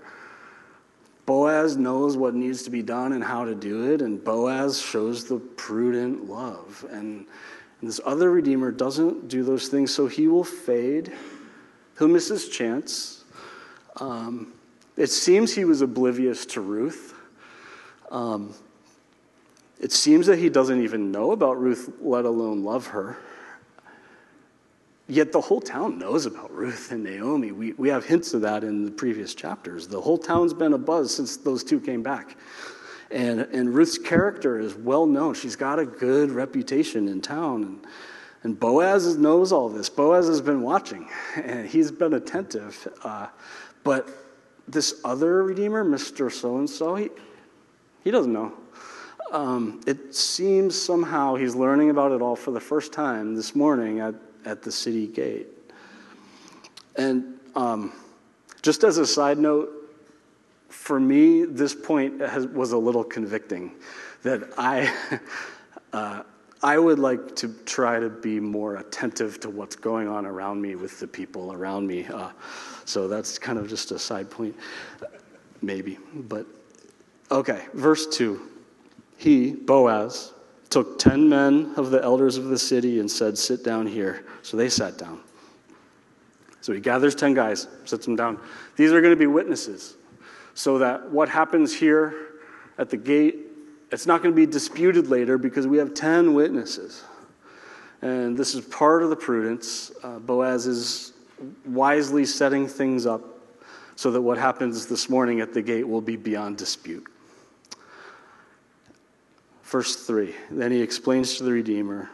Boaz 1.25 1.75
knows 1.75 2.17
what 2.17 2.35
needs 2.35 2.63
to 2.63 2.69
be 2.69 2.83
done 2.83 3.13
and 3.13 3.23
how 3.23 3.45
to 3.45 3.55
do 3.55 3.91
it, 3.91 4.01
and 4.01 4.23
Boaz 4.23 4.79
shows 4.79 5.25
the 5.25 5.37
prudent 5.39 6.29
love. 6.29 6.85
And, 6.91 7.25
and 7.81 7.89
this 7.89 7.99
other 8.05 8.31
Redeemer 8.31 8.71
doesn't 8.71 9.27
do 9.27 9.43
those 9.43 9.67
things, 9.67 9.93
so 9.93 10.07
he 10.07 10.27
will 10.27 10.43
fade. 10.43 11.11
He'll 11.97 12.07
miss 12.07 12.27
his 12.27 12.49
chance. 12.49 13.23
Um, 13.99 14.53
it 14.97 15.07
seems 15.07 15.53
he 15.53 15.65
was 15.65 15.81
oblivious 15.81 16.45
to 16.47 16.61
Ruth. 16.61 17.13
Um, 18.11 18.53
it 19.79 19.91
seems 19.91 20.27
that 20.27 20.39
he 20.39 20.49
doesn't 20.49 20.81
even 20.81 21.11
know 21.11 21.31
about 21.31 21.59
Ruth, 21.59 21.91
let 22.01 22.25
alone 22.25 22.63
love 22.63 22.87
her. 22.87 23.17
Yet 25.07 25.31
the 25.31 25.41
whole 25.41 25.61
town 25.61 25.99
knows 25.99 26.25
about 26.25 26.51
Ruth 26.51 26.91
and 26.91 27.03
Naomi. 27.03 27.51
We, 27.51 27.73
we 27.73 27.89
have 27.89 28.05
hints 28.05 28.33
of 28.33 28.41
that 28.41 28.63
in 28.63 28.85
the 28.85 28.91
previous 28.91 29.35
chapters. 29.35 29.87
The 29.87 30.01
whole 30.01 30.17
town's 30.17 30.53
been 30.53 30.73
a 30.73 30.77
buzz 30.77 31.13
since 31.13 31.37
those 31.37 31.63
two 31.63 31.79
came 31.79 32.01
back. 32.01 32.37
And, 33.11 33.41
and 33.41 33.73
Ruth's 33.73 33.99
character 33.99 34.59
is 34.59 34.73
well 34.73 35.05
known. 35.05 35.35
She's 35.35 35.55
got 35.55 35.77
a 35.77 35.85
good 35.85 36.31
reputation 36.31 37.07
in 37.07 37.21
town. 37.21 37.63
And, 37.63 37.85
and 38.41 38.59
Boaz 38.59 39.15
knows 39.17 39.51
all 39.51 39.69
this. 39.69 39.89
Boaz 39.89 40.27
has 40.27 40.41
been 40.41 40.63
watching, 40.63 41.07
and 41.35 41.67
he's 41.67 41.91
been 41.91 42.13
attentive. 42.13 42.87
Uh, 43.03 43.27
but 43.83 44.09
this 44.67 45.01
other 45.03 45.43
Redeemer, 45.43 45.85
Mr. 45.85 46.31
So 46.31 46.57
and 46.57 46.69
so, 46.69 46.95
he, 46.95 47.09
he 48.03 48.09
doesn't 48.09 48.33
know. 48.33 48.53
Um, 49.31 49.81
it 49.87 50.13
seems 50.13 50.79
somehow 50.79 51.35
he's 51.35 51.55
learning 51.55 51.89
about 51.89 52.11
it 52.11 52.21
all 52.21 52.35
for 52.35 52.51
the 52.51 52.59
first 52.59 52.93
time 52.93 53.35
this 53.35 53.55
morning 53.55 53.99
at, 53.99 54.15
at 54.45 54.61
the 54.61 54.71
city 54.71 55.07
gate. 55.07 55.47
And 56.95 57.39
um, 57.55 57.91
just 58.61 58.83
as 58.83 58.97
a 58.97 59.05
side 59.05 59.37
note, 59.37 59.71
for 60.69 60.99
me, 60.99 61.45
this 61.45 61.73
point 61.73 62.21
has, 62.21 62.47
was 62.47 62.71
a 62.71 62.77
little 62.77 63.03
convicting 63.03 63.71
that 64.23 64.41
I, 64.57 64.93
uh, 65.93 66.23
I 66.61 66.77
would 66.77 66.99
like 66.99 67.35
to 67.37 67.53
try 67.65 67.99
to 67.99 68.09
be 68.09 68.39
more 68.39 68.77
attentive 68.77 69.39
to 69.41 69.49
what's 69.49 69.75
going 69.75 70.07
on 70.07 70.25
around 70.25 70.61
me 70.61 70.75
with 70.75 70.99
the 70.99 71.07
people 71.07 71.53
around 71.53 71.87
me. 71.87 72.05
Uh, 72.05 72.29
so 72.85 73.07
that's 73.07 73.37
kind 73.39 73.57
of 73.57 73.67
just 73.67 73.91
a 73.91 73.99
side 73.99 74.29
point, 74.29 74.55
maybe. 75.61 75.97
But 76.13 76.45
okay, 77.31 77.65
verse 77.73 78.07
2. 78.07 78.51
He, 79.17 79.51
Boaz, 79.51 80.33
took 80.69 80.99
ten 80.99 81.29
men 81.29 81.73
of 81.77 81.91
the 81.91 82.01
elders 82.03 82.37
of 82.37 82.45
the 82.45 82.59
city 82.59 82.99
and 82.99 83.09
said, 83.09 83.37
Sit 83.37 83.63
down 83.63 83.87
here. 83.87 84.25
So 84.41 84.57
they 84.57 84.69
sat 84.69 84.97
down. 84.97 85.21
So 86.65 86.73
he 86.73 86.79
gathers 86.79 87.13
10 87.13 87.35
guys, 87.35 87.67
sits 87.85 88.05
them 88.05 88.15
down. 88.15 88.39
These 88.75 88.91
are 88.91 88.99
going 88.99 89.13
to 89.13 89.19
be 89.19 89.27
witnesses 89.27 89.97
so 90.55 90.79
that 90.79 91.11
what 91.11 91.29
happens 91.29 91.75
here 91.75 92.15
at 92.79 92.89
the 92.89 92.97
gate, 92.97 93.35
it's 93.91 94.07
not 94.07 94.23
going 94.23 94.33
to 94.33 94.35
be 94.35 94.47
disputed 94.47 95.07
later 95.07 95.37
because 95.37 95.67
we 95.67 95.77
have 95.77 95.93
10 95.93 96.33
witnesses. 96.33 97.03
And 98.01 98.35
this 98.35 98.55
is 98.55 98.65
part 98.65 99.03
of 99.03 99.11
the 99.11 99.15
prudence. 99.15 99.91
Uh, 100.01 100.17
Boaz 100.17 100.65
is 100.65 101.13
wisely 101.65 102.25
setting 102.25 102.67
things 102.67 103.05
up 103.05 103.21
so 103.95 104.09
that 104.09 104.21
what 104.21 104.39
happens 104.39 104.87
this 104.87 105.07
morning 105.07 105.41
at 105.41 105.53
the 105.53 105.61
gate 105.61 105.87
will 105.87 106.01
be 106.01 106.15
beyond 106.15 106.57
dispute. 106.57 107.05
Verse 109.75 109.97
3 109.97 110.33
Then 110.51 110.71
he 110.71 110.81
explains 110.81 111.35
to 111.35 111.43
the 111.43 111.51
Redeemer 111.51 112.09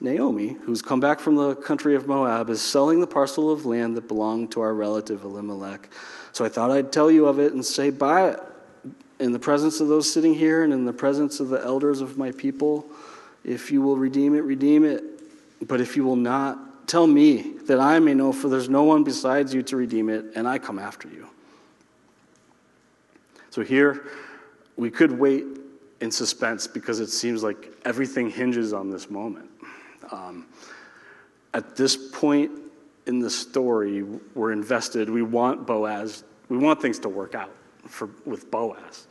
Naomi, 0.00 0.56
who's 0.62 0.80
come 0.80 1.00
back 1.00 1.18
from 1.18 1.34
the 1.34 1.56
country 1.56 1.96
of 1.96 2.06
Moab, 2.06 2.50
is 2.50 2.62
selling 2.62 3.00
the 3.00 3.06
parcel 3.08 3.50
of 3.50 3.66
land 3.66 3.96
that 3.96 4.06
belonged 4.06 4.52
to 4.52 4.60
our 4.60 4.72
relative 4.72 5.24
Elimelech. 5.24 5.88
So 6.30 6.44
I 6.44 6.48
thought 6.48 6.70
I'd 6.70 6.92
tell 6.92 7.10
you 7.10 7.26
of 7.26 7.40
it 7.40 7.52
and 7.52 7.64
say, 7.64 7.90
Buy 7.90 8.28
it 8.28 8.40
in 9.18 9.32
the 9.32 9.40
presence 9.40 9.80
of 9.80 9.88
those 9.88 10.08
sitting 10.12 10.34
here 10.34 10.62
and 10.62 10.72
in 10.72 10.84
the 10.84 10.92
presence 10.92 11.40
of 11.40 11.48
the 11.48 11.60
elders 11.64 12.00
of 12.00 12.16
my 12.16 12.30
people. 12.30 12.86
If 13.42 13.72
you 13.72 13.82
will 13.82 13.96
redeem 13.96 14.36
it, 14.36 14.42
redeem 14.42 14.84
it. 14.84 15.02
But 15.66 15.80
if 15.80 15.96
you 15.96 16.04
will 16.04 16.14
not, 16.14 16.86
tell 16.86 17.08
me 17.08 17.54
that 17.66 17.80
I 17.80 17.98
may 17.98 18.14
know, 18.14 18.32
for 18.32 18.48
there's 18.48 18.68
no 18.68 18.84
one 18.84 19.02
besides 19.02 19.52
you 19.52 19.64
to 19.64 19.76
redeem 19.76 20.08
it, 20.08 20.26
and 20.36 20.46
I 20.46 20.58
come 20.58 20.78
after 20.78 21.08
you. 21.08 21.26
So 23.50 23.62
here, 23.62 24.06
we 24.76 24.92
could 24.92 25.10
wait 25.10 25.44
in 26.00 26.10
suspense 26.10 26.66
because 26.66 27.00
it 27.00 27.08
seems 27.08 27.42
like 27.42 27.72
everything 27.84 28.30
hinges 28.30 28.72
on 28.72 28.90
this 28.90 29.10
moment. 29.10 29.50
Um, 30.10 30.46
at 31.54 31.76
this 31.76 31.96
point 31.96 32.50
in 33.06 33.18
the 33.18 33.30
story, 33.30 34.02
we're 34.34 34.52
invested. 34.52 35.08
We 35.08 35.22
want 35.22 35.66
Boaz, 35.66 36.24
we 36.48 36.58
want 36.58 36.82
things 36.82 36.98
to 37.00 37.08
work 37.08 37.34
out 37.34 37.52
for, 37.86 38.10
with 38.24 38.50
Boaz. 38.50 39.06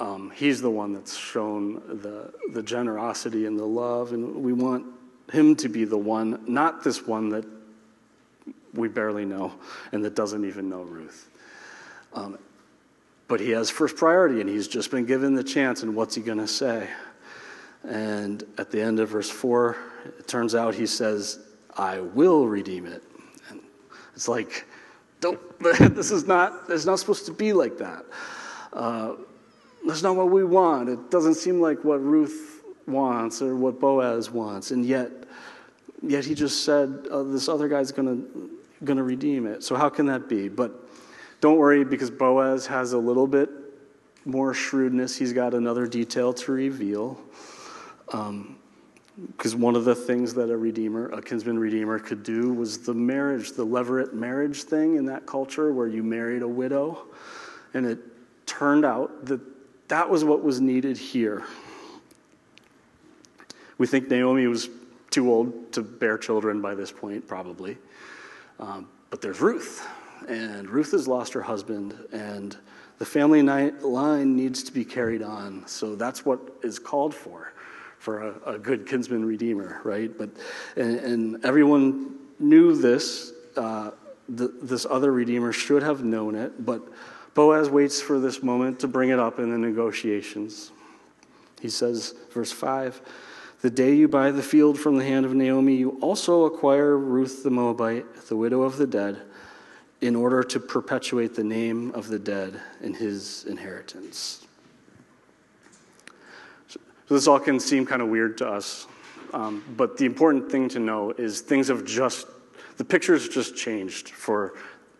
Um, 0.00 0.30
he's 0.34 0.60
the 0.60 0.70
one 0.70 0.92
that's 0.92 1.16
shown 1.16 1.74
the, 2.02 2.32
the 2.52 2.62
generosity 2.62 3.46
and 3.46 3.58
the 3.58 3.64
love, 3.64 4.12
and 4.12 4.34
we 4.42 4.52
want 4.52 4.84
him 5.32 5.56
to 5.56 5.68
be 5.68 5.84
the 5.84 5.96
one, 5.96 6.40
not 6.46 6.84
this 6.84 7.06
one 7.06 7.30
that 7.30 7.44
we 8.74 8.88
barely 8.88 9.24
know 9.24 9.52
and 9.92 10.04
that 10.04 10.14
doesn't 10.14 10.44
even 10.44 10.68
know 10.68 10.82
Ruth. 10.82 11.30
Um, 12.12 12.38
but 13.28 13.40
he 13.40 13.50
has 13.50 13.70
first 13.70 13.96
priority, 13.96 14.40
and 14.40 14.48
he's 14.48 14.68
just 14.68 14.90
been 14.90 15.06
given 15.06 15.34
the 15.34 15.44
chance, 15.44 15.82
and 15.82 15.94
what's 15.94 16.14
he 16.14 16.22
going 16.22 16.38
to 16.38 16.48
say? 16.48 16.88
And 17.82 18.44
at 18.58 18.70
the 18.70 18.80
end 18.80 19.00
of 19.00 19.10
verse 19.10 19.30
4, 19.30 19.76
it 20.18 20.28
turns 20.28 20.54
out 20.54 20.74
he 20.74 20.86
says, 20.86 21.38
I 21.76 22.00
will 22.00 22.46
redeem 22.46 22.86
it. 22.86 23.02
And 23.50 23.60
it's 24.14 24.28
like, 24.28 24.66
don't, 25.20 25.40
this 25.94 26.10
is 26.10 26.26
not, 26.26 26.64
it's 26.68 26.86
not 26.86 26.98
supposed 26.98 27.26
to 27.26 27.32
be 27.32 27.52
like 27.52 27.78
that. 27.78 28.04
Uh, 28.72 29.14
that's 29.86 30.02
not 30.02 30.16
what 30.16 30.30
we 30.30 30.44
want. 30.44 30.88
It 30.88 31.10
doesn't 31.10 31.34
seem 31.34 31.60
like 31.60 31.84
what 31.84 32.02
Ruth 32.02 32.62
wants 32.86 33.42
or 33.42 33.56
what 33.56 33.80
Boaz 33.80 34.30
wants. 34.30 34.70
And 34.70 34.84
yet, 34.84 35.10
yet 36.02 36.24
he 36.24 36.34
just 36.34 36.64
said, 36.64 37.06
oh, 37.10 37.30
this 37.30 37.48
other 37.48 37.68
guy's 37.68 37.92
going 37.92 38.50
to 38.84 39.02
redeem 39.02 39.46
it. 39.46 39.62
So 39.62 39.76
how 39.76 39.88
can 39.90 40.06
that 40.06 40.28
be? 40.28 40.48
But 40.48 40.83
don't 41.44 41.58
worry 41.58 41.84
because 41.84 42.10
Boaz 42.10 42.64
has 42.64 42.94
a 42.94 42.98
little 42.98 43.26
bit 43.26 43.50
more 44.24 44.54
shrewdness. 44.54 45.14
He's 45.14 45.34
got 45.34 45.52
another 45.52 45.86
detail 45.86 46.32
to 46.32 46.52
reveal. 46.52 47.20
Because 48.06 49.52
um, 49.52 49.60
one 49.60 49.76
of 49.76 49.84
the 49.84 49.94
things 49.94 50.32
that 50.32 50.48
a 50.48 50.56
redeemer, 50.56 51.10
a 51.10 51.20
kinsman 51.20 51.58
redeemer, 51.58 51.98
could 51.98 52.22
do 52.22 52.54
was 52.54 52.78
the 52.78 52.94
marriage, 52.94 53.52
the 53.52 53.66
levirate 53.66 54.14
marriage 54.14 54.62
thing 54.62 54.96
in 54.96 55.04
that 55.04 55.26
culture 55.26 55.70
where 55.70 55.86
you 55.86 56.02
married 56.02 56.40
a 56.40 56.48
widow. 56.48 57.08
And 57.74 57.84
it 57.84 57.98
turned 58.46 58.86
out 58.86 59.26
that 59.26 59.42
that 59.88 60.08
was 60.08 60.24
what 60.24 60.42
was 60.42 60.62
needed 60.62 60.96
here. 60.96 61.44
We 63.76 63.86
think 63.86 64.08
Naomi 64.08 64.46
was 64.46 64.70
too 65.10 65.30
old 65.30 65.72
to 65.72 65.82
bear 65.82 66.16
children 66.16 66.62
by 66.62 66.74
this 66.74 66.90
point, 66.90 67.28
probably. 67.28 67.76
Um, 68.58 68.88
but 69.10 69.20
there's 69.20 69.42
Ruth, 69.42 69.86
and 70.28 70.68
Ruth 70.68 70.92
has 70.92 71.08
lost 71.08 71.32
her 71.32 71.42
husband, 71.42 71.94
and 72.12 72.56
the 72.98 73.06
family 73.06 73.42
line 73.42 74.36
needs 74.36 74.62
to 74.64 74.72
be 74.72 74.84
carried 74.84 75.22
on. 75.22 75.66
So 75.66 75.94
that's 75.96 76.24
what 76.24 76.40
is 76.62 76.78
called 76.78 77.14
for 77.14 77.52
for 77.98 78.20
a, 78.20 78.54
a 78.54 78.58
good 78.58 78.86
kinsman 78.86 79.24
redeemer, 79.24 79.80
right? 79.82 80.16
But 80.16 80.30
and, 80.76 80.98
and 80.98 81.44
everyone 81.44 82.16
knew 82.38 82.76
this. 82.76 83.32
Uh, 83.56 83.92
the, 84.28 84.48
this 84.62 84.86
other 84.88 85.12
redeemer 85.12 85.52
should 85.52 85.82
have 85.82 86.02
known 86.02 86.34
it, 86.34 86.64
but 86.64 86.82
Boaz 87.34 87.68
waits 87.68 88.00
for 88.00 88.18
this 88.18 88.42
moment 88.42 88.80
to 88.80 88.88
bring 88.88 89.10
it 89.10 89.18
up 89.18 89.38
in 89.38 89.50
the 89.50 89.58
negotiations. 89.58 90.70
He 91.60 91.68
says, 91.68 92.14
verse 92.30 92.52
5 92.52 93.00
The 93.62 93.70
day 93.70 93.94
you 93.94 94.08
buy 94.08 94.30
the 94.30 94.42
field 94.42 94.78
from 94.78 94.96
the 94.96 95.04
hand 95.04 95.26
of 95.26 95.34
Naomi, 95.34 95.74
you 95.74 95.98
also 96.00 96.44
acquire 96.44 96.96
Ruth 96.96 97.42
the 97.42 97.50
Moabite, 97.50 98.26
the 98.28 98.36
widow 98.36 98.62
of 98.62 98.76
the 98.76 98.86
dead, 98.86 99.22
in 100.00 100.16
order 100.16 100.42
to 100.42 100.60
perpetuate 100.60 101.34
the 101.34 101.44
name 101.44 101.90
of 101.92 102.08
the 102.08 102.18
dead 102.18 102.60
in 102.82 102.94
his 102.94 103.44
inheritance. 103.44 104.46
So 106.68 106.78
this 107.08 107.26
all 107.26 107.40
can 107.40 107.60
seem 107.60 107.86
kind 107.86 108.02
of 108.02 108.08
weird 108.08 108.38
to 108.38 108.48
us, 108.48 108.86
um, 109.32 109.64
but 109.76 109.96
the 109.96 110.06
important 110.06 110.50
thing 110.50 110.68
to 110.70 110.78
know 110.78 111.10
is 111.12 111.40
things 111.40 111.68
have 111.68 111.84
just, 111.84 112.26
the 112.76 112.84
picture's 112.84 113.28
just 113.28 113.56
changed 113.56 114.10
for 114.10 114.54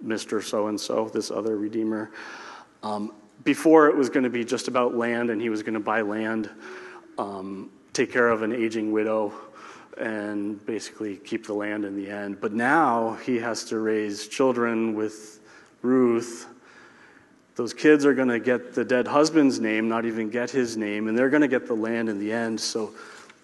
Mr. 0.05 0.43
So 0.43 0.67
and 0.69 0.81
so, 0.81 1.09
this 1.09 1.31
other 1.31 1.57
Redeemer. 1.57 2.11
Um, 2.83 3.15
before 3.43 3.89
it 3.89 3.97
was 3.97 4.09
going 4.09 4.25
to 4.25 4.31
be 4.31 4.45
just 4.45 4.69
about 4.69 4.95
land, 4.95 5.31
and 5.31 5.41
he 5.41 5.49
was 5.49 5.63
going 5.63 5.75
to 5.75 5.81
buy 5.81 6.03
land, 6.03 6.51
um, 7.19 7.71
take 7.93 8.13
care 8.13 8.29
of 8.29 8.43
an 8.43 8.53
aging 8.53 8.93
widow, 8.93 9.33
and 9.99 10.65
basically 10.67 11.17
keep 11.17 11.47
the 11.47 11.55
land 11.55 11.85
in 11.85 11.97
the 11.97 12.11
end. 12.11 12.41
But 12.41 12.53
now 12.53 13.15
he 13.25 13.37
has 13.39 13.65
to 13.67 13.79
raise 13.79 14.29
children 14.29 14.95
with 14.95 15.41
Ruth 15.83 16.49
those 17.57 17.73
kids 17.73 18.05
are 18.05 18.15
going 18.15 18.29
to 18.29 18.41
get 18.41 18.75
the 18.75 18.85
dead 18.85 19.07
husband's 19.07 19.61
name, 19.61 19.89
not 19.89 20.05
even 20.05 20.29
get 20.29 20.51
his 20.51 20.77
name, 20.77 21.07
and 21.07 21.17
they're 21.17 21.31
going 21.31 21.43
to 21.43 21.49
get 21.49 21.67
the 21.67 21.75
land 21.75 22.09
in 22.09 22.19
the 22.19 22.33
end. 22.33 22.61
So 22.61 22.93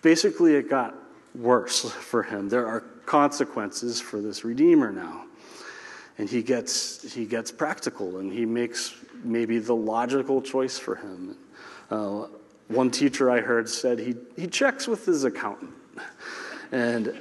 basically, 0.03 0.57
it 0.57 0.69
got 0.69 0.95
worse 1.35 1.89
for 1.91 2.23
him. 2.25 2.49
There 2.49 2.67
are 2.67 2.81
consequences 3.07 4.01
for 4.01 4.21
this 4.21 4.45
Redeemer 4.45 4.91
now. 4.91 5.27
And 6.19 6.29
he 6.29 6.43
gets, 6.43 7.15
he 7.15 7.25
gets 7.25 7.51
practical 7.51 8.19
and 8.19 8.31
he 8.31 8.45
makes 8.45 8.95
maybe 9.25 9.59
the 9.59 9.75
logical 9.75 10.43
choice 10.43 10.79
for 10.79 10.97
him. 10.97 11.37
Uh, 11.91 12.27
one 12.69 12.91
teacher 12.91 13.31
I 13.31 13.41
heard 13.41 13.69
said 13.69 13.99
he, 13.99 14.15
he 14.37 14.47
checks 14.47 14.87
with 14.87 15.07
his 15.07 15.25
accountant. 15.25 15.71
And 16.72 17.14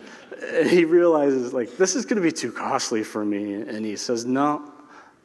he 0.68 0.86
realizes, 0.86 1.54
like, 1.54 1.76
this 1.78 1.96
is 1.96 2.06
going 2.06 2.22
to 2.22 2.22
be 2.22 2.32
too 2.32 2.52
costly 2.52 3.04
for 3.04 3.26
me. 3.26 3.56
And 3.56 3.86
he 3.86 3.96
says, 3.96 4.26
no, 4.26 4.72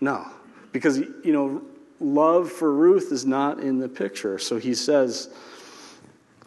no, 0.01 0.27
because, 0.73 0.99
you 0.99 1.33
know, 1.33 1.63
love 2.01 2.51
for 2.51 2.73
Ruth 2.73 3.13
is 3.13 3.25
not 3.25 3.61
in 3.61 3.79
the 3.79 3.89
picture. 3.89 4.39
So 4.39 4.59
he 4.59 4.75
says, 4.75 5.29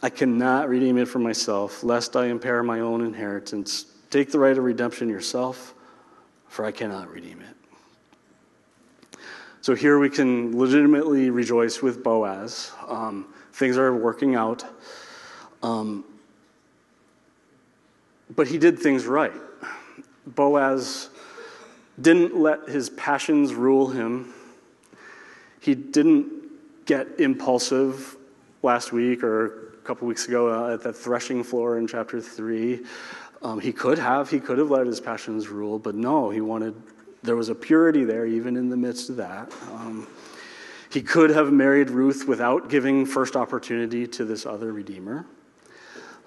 I 0.01 0.09
cannot 0.09 0.69
redeem 0.69 0.97
it 0.97 1.07
for 1.07 1.19
myself, 1.19 1.83
lest 1.83 2.15
I 2.15 2.25
impair 2.27 2.61
my 2.63 2.81
own 2.81 3.05
inheritance. 3.05 3.85
Take 4.09 4.31
the 4.31 4.39
right 4.39 4.57
of 4.57 4.63
redemption 4.63 5.09
yourself, 5.09 5.73
for 6.47 6.65
I 6.65 6.71
cannot 6.71 7.09
redeem 7.11 7.41
it. 7.41 9.19
So 9.61 9.75
here 9.75 9.99
we 9.99 10.09
can 10.09 10.57
legitimately 10.57 11.29
rejoice 11.29 11.81
with 11.81 12.03
Boaz. 12.03 12.71
Um, 12.87 13.33
things 13.53 13.77
are 13.77 13.93
working 13.95 14.35
out. 14.35 14.63
Um, 15.61 16.05
but 18.35 18.47
he 18.47 18.57
did 18.57 18.79
things 18.79 19.05
right. 19.05 19.33
Boaz 20.25 21.09
didn't 21.99 22.35
let 22.35 22.67
his 22.67 22.89
passions 22.89 23.53
rule 23.53 23.87
him. 23.87 24.33
He 25.59 25.75
didn't 25.75 26.85
get 26.85 27.19
impulsive 27.19 28.15
last 28.63 28.91
week 28.91 29.23
or 29.23 29.69
a 29.73 29.77
couple 29.83 30.07
weeks 30.07 30.27
ago 30.27 30.49
uh, 30.49 30.73
at 30.73 30.81
the 30.81 30.93
threshing 30.93 31.43
floor 31.43 31.77
in 31.77 31.87
chapter 31.87 32.21
3. 32.21 32.83
Um, 33.41 33.59
he 33.59 33.71
could 33.71 33.99
have, 33.99 34.29
he 34.29 34.39
could 34.39 34.57
have 34.57 34.69
let 34.69 34.87
his 34.87 34.99
passions 34.99 35.47
rule, 35.47 35.79
but 35.79 35.95
no, 35.95 36.29
he 36.29 36.41
wanted, 36.41 36.75
there 37.23 37.35
was 37.35 37.49
a 37.49 37.55
purity 37.55 38.03
there 38.03 38.25
even 38.25 38.57
in 38.57 38.69
the 38.69 38.77
midst 38.77 39.09
of 39.09 39.17
that. 39.17 39.51
Um, 39.71 40.07
he 40.89 41.01
could 41.01 41.29
have 41.29 41.51
married 41.51 41.89
Ruth 41.89 42.27
without 42.27 42.69
giving 42.69 43.05
first 43.05 43.35
opportunity 43.35 44.07
to 44.07 44.25
this 44.25 44.45
other 44.45 44.71
redeemer. 44.71 45.25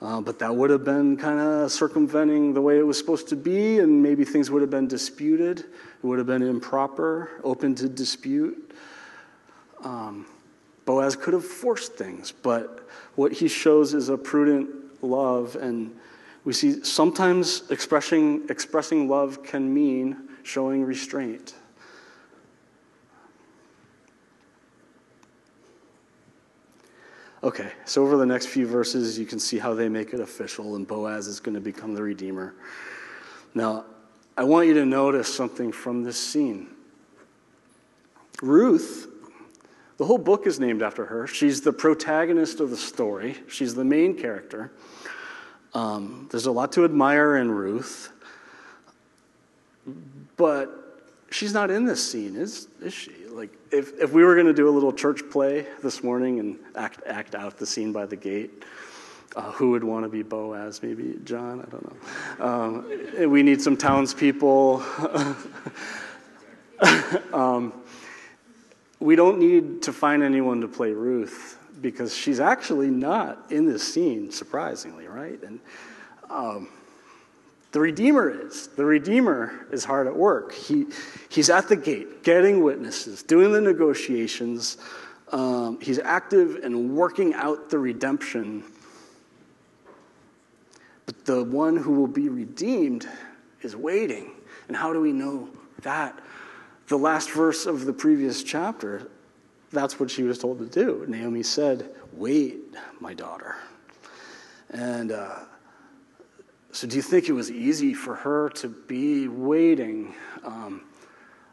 Uh, 0.01 0.21
but 0.21 0.39
that 0.39 0.55
would 0.55 0.71
have 0.71 0.83
been 0.83 1.17
kind 1.17 1.39
of 1.39 1.71
circumventing 1.71 2.55
the 2.55 2.61
way 2.61 2.79
it 2.79 2.87
was 2.87 2.97
supposed 2.97 3.29
to 3.29 3.37
be, 3.37 3.79
and 3.81 4.03
maybe 4.03 4.25
things 4.25 4.51
would 4.51 4.63
have 4.63 4.71
been 4.71 4.89
disputed. 4.89 5.61
It 5.61 5.67
would 6.03 6.17
have 6.17 6.27
been 6.27 6.43
improper, 6.43 7.31
open 7.45 7.75
to 7.77 7.89
dispute. 7.89 8.75
Um, 9.85 10.27
Boaz 10.87 11.17
could 11.17 11.35
have 11.35 11.45
forced 11.45 11.95
things, 11.95 12.33
but 12.33 12.89
what 13.15 13.33
he 13.33 13.47
shows 13.47 13.93
is 13.93 14.09
a 14.09 14.17
prudent 14.17 14.71
love, 15.03 15.55
and 15.57 15.95
we 16.45 16.55
see 16.55 16.83
sometimes 16.83 17.71
expressing, 17.71 18.47
expressing 18.49 19.07
love 19.07 19.43
can 19.43 19.73
mean 19.73 20.29
showing 20.43 20.83
restraint. 20.83 21.55
Okay, 27.43 27.73
so 27.87 28.03
over 28.03 28.19
the 28.19 28.27
next 28.27 28.47
few 28.47 28.67
verses, 28.67 29.19
you 29.19 29.25
can 29.25 29.39
see 29.39 29.59
how 29.59 29.73
they 29.73 29.89
make 29.89 30.13
it 30.13 30.21
official, 30.21 30.77
and 30.77 30.87
Boaz 30.87 31.27
is 31.27 31.41
going 31.41 31.55
to 31.55 31.61
become 31.61 31.95
the 31.95 32.03
Redeemer. 32.03 32.55
Now, 33.55 33.87
I 34.37 34.45
want 34.45 34.69
you 34.69 34.75
to 34.75 34.85
notice 34.85 35.35
something 35.35 35.73
from 35.73 36.05
this 36.05 36.19
scene. 36.19 36.69
Ruth, 38.43 39.07
the 39.97 40.05
whole 40.05 40.19
book 40.19 40.47
is 40.47 40.61
named 40.61 40.83
after 40.83 41.07
her. 41.07 41.27
She's 41.27 41.63
the 41.63 41.73
protagonist 41.73 42.61
of 42.61 42.69
the 42.69 42.77
story, 42.77 43.39
she's 43.49 43.75
the 43.75 43.85
main 43.85 44.17
character. 44.17 44.73
Um, 45.73 46.29
there's 46.31 46.47
a 46.47 46.53
lot 46.53 46.73
to 46.73 46.85
admire 46.85 47.37
in 47.37 47.51
Ruth, 47.51 48.13
but 50.37 51.03
she's 51.31 51.55
not 51.55 51.71
in 51.71 51.87
this 51.87 52.11
scene, 52.11 52.37
is, 52.37 52.69
is 52.83 52.93
she? 52.93 53.13
Like, 53.41 53.57
if, 53.71 53.99
if 53.99 54.13
we 54.13 54.23
were 54.23 54.35
going 54.35 54.49
to 54.49 54.53
do 54.53 54.69
a 54.69 54.71
little 54.71 54.93
church 54.93 55.23
play 55.31 55.67
this 55.83 56.05
morning 56.05 56.41
and 56.41 56.59
act, 56.77 57.01
act 57.07 57.35
out 57.35 57.57
the 57.57 57.65
scene 57.65 57.91
by 57.91 58.05
the 58.05 58.15
gate, 58.15 58.65
uh, 59.35 59.51
who 59.53 59.71
would 59.71 59.83
want 59.83 60.05
to 60.05 60.11
be 60.11 60.23
Boaz? 60.23 60.83
Maybe 60.83 61.19
John? 61.25 61.63
I 61.63 61.71
don't 61.71 62.39
know. 62.39 62.47
Um, 62.47 63.31
we 63.31 63.43
need 63.43 63.63
some 63.63 63.79
townspeople. 63.79 64.85
um, 67.33 67.73
we 68.99 69.17
don't 69.17 69.39
need 69.39 69.85
to 69.85 69.93
find 69.95 70.23
anyone 70.23 70.61
to 70.61 70.69
play 70.69 70.93
Ruth 70.93 71.57
because 71.81 72.15
she's 72.15 72.41
actually 72.41 72.91
not 72.91 73.47
in 73.51 73.65
this 73.65 73.91
scene, 73.91 74.31
surprisingly, 74.31 75.07
right? 75.07 75.43
And 75.43 75.61
um, 76.29 76.69
the 77.73 77.81
Redeemer 77.81 78.47
is. 78.47 78.69
The 78.69 78.85
Redeemer 78.85 79.67
is 79.71 79.85
hard 79.85 80.07
at 80.07 80.17
work. 80.17 80.53
He, 80.53 80.87
he's 81.29 81.51
at 81.51 81.69
the 81.69 81.77
gate, 81.77 82.25
getting 82.25 82.63
witnesses, 82.63 83.23
doing 83.23 83.53
the 83.53 83.61
negotiations. 83.61 84.79
Um, 85.31 85.81
he's 85.81 86.01
active 86.01 86.65
in 86.65 86.95
working 86.95 87.35
out 87.35 87.71
the 87.71 87.79
redemption. 87.79 88.65
But 91.07 91.25
the 91.25 91.45
one 91.45 91.77
who 91.77 91.93
will 91.93 92.09
be 92.09 92.29
redeemed 92.29 93.09
is 93.63 93.77
waiting. 93.77 94.33
And 94.67 94.77
how 94.77 94.93
do 94.93 95.01
we 95.01 95.13
know 95.13 95.49
that? 95.83 96.19
The 96.89 96.99
last 96.99 97.31
verse 97.31 97.67
of 97.67 97.85
the 97.85 97.93
previous 97.93 98.43
chapter, 98.43 99.09
that's 99.71 100.01
what 100.01 100.11
she 100.11 100.25
was 100.25 100.39
told 100.39 100.59
to 100.59 100.67
do. 100.67 101.05
Naomi 101.07 101.45
said, 101.45 101.91
Wait, 102.13 102.75
my 102.99 103.15
daughter. 103.15 103.55
And 104.71 105.13
uh, 105.13 105.39
so, 106.73 106.87
do 106.87 106.97
you 106.97 107.03
think 107.03 107.29
it 107.29 107.33
was 107.33 107.51
easy 107.51 107.95
for 107.95 108.15
her 108.15 108.49
to 108.51 108.69
be 108.69 109.27
waiting? 109.27 110.15
Um, 110.45 110.83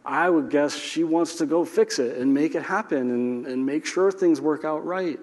I 0.05 0.29
would 0.29 0.49
guess 0.49 0.75
she 0.75 1.03
wants 1.03 1.35
to 1.35 1.45
go 1.45 1.65
fix 1.65 1.99
it 1.99 2.17
and 2.17 2.33
make 2.33 2.55
it 2.55 2.63
happen 2.63 3.11
and, 3.11 3.47
and 3.47 3.65
make 3.65 3.85
sure 3.85 4.11
things 4.11 4.39
work 4.39 4.63
out 4.63 4.85
right. 4.85 5.19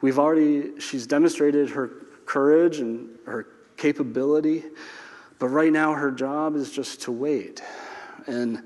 We've 0.00 0.18
already, 0.18 0.80
she's 0.80 1.06
demonstrated 1.06 1.70
her 1.70 1.90
courage 2.24 2.78
and 2.78 3.18
her 3.26 3.46
capability, 3.76 4.64
but 5.38 5.48
right 5.48 5.72
now 5.72 5.92
her 5.92 6.10
job 6.10 6.56
is 6.56 6.70
just 6.70 7.02
to 7.02 7.12
wait. 7.12 7.62
And 8.26 8.62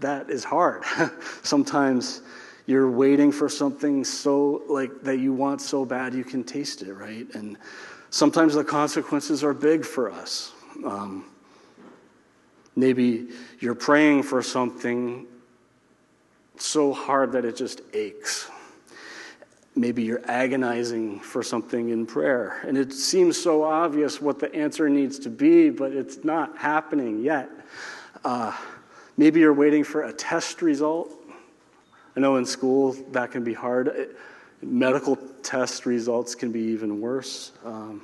that 0.00 0.30
is 0.30 0.44
hard. 0.44 0.84
Sometimes 1.42 2.22
you're 2.66 2.90
waiting 2.90 3.32
for 3.32 3.48
something 3.48 4.04
so 4.04 4.62
like 4.68 5.02
that 5.02 5.18
you 5.18 5.32
want 5.32 5.60
so 5.60 5.84
bad 5.84 6.14
you 6.14 6.24
can 6.24 6.44
taste 6.44 6.82
it, 6.82 6.92
right? 6.92 7.26
And 7.34 7.56
Sometimes 8.10 8.54
the 8.54 8.64
consequences 8.64 9.42
are 9.42 9.54
big 9.54 9.84
for 9.84 10.10
us. 10.10 10.52
Um, 10.84 11.26
maybe 12.74 13.28
you're 13.60 13.74
praying 13.74 14.22
for 14.22 14.42
something 14.42 15.26
so 16.58 16.92
hard 16.92 17.32
that 17.32 17.44
it 17.44 17.56
just 17.56 17.80
aches. 17.92 18.50
Maybe 19.74 20.04
you're 20.04 20.24
agonizing 20.24 21.20
for 21.20 21.42
something 21.42 21.90
in 21.90 22.06
prayer, 22.06 22.62
and 22.66 22.78
it 22.78 22.94
seems 22.94 23.40
so 23.40 23.62
obvious 23.62 24.22
what 24.22 24.38
the 24.38 24.54
answer 24.54 24.88
needs 24.88 25.18
to 25.20 25.30
be, 25.30 25.68
but 25.68 25.92
it's 25.92 26.24
not 26.24 26.56
happening 26.56 27.22
yet. 27.22 27.50
Uh, 28.24 28.56
maybe 29.18 29.40
you're 29.40 29.52
waiting 29.52 29.84
for 29.84 30.04
a 30.04 30.12
test 30.12 30.62
result. 30.62 31.12
I 32.16 32.20
know 32.20 32.36
in 32.36 32.46
school 32.46 32.92
that 33.12 33.32
can 33.32 33.44
be 33.44 33.52
hard. 33.52 33.88
It, 33.88 34.16
medical 34.62 35.16
test 35.42 35.86
results 35.86 36.34
can 36.34 36.52
be 36.52 36.60
even 36.60 37.00
worse. 37.00 37.52
Um, 37.64 38.02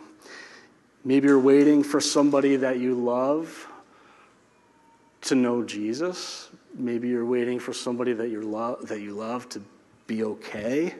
maybe 1.04 1.28
you're 1.28 1.38
waiting 1.38 1.82
for 1.82 2.00
somebody 2.00 2.56
that 2.56 2.78
you 2.78 2.94
love 2.94 3.68
to 5.22 5.34
know 5.34 5.62
Jesus. 5.62 6.50
Maybe 6.74 7.08
you're 7.08 7.26
waiting 7.26 7.58
for 7.58 7.72
somebody 7.72 8.12
that, 8.12 8.28
you 8.28 8.42
lo- 8.42 8.78
that 8.82 9.00
you 9.00 9.12
love 9.12 9.48
to 9.50 9.62
be 10.06 10.24
okay, 10.24 10.94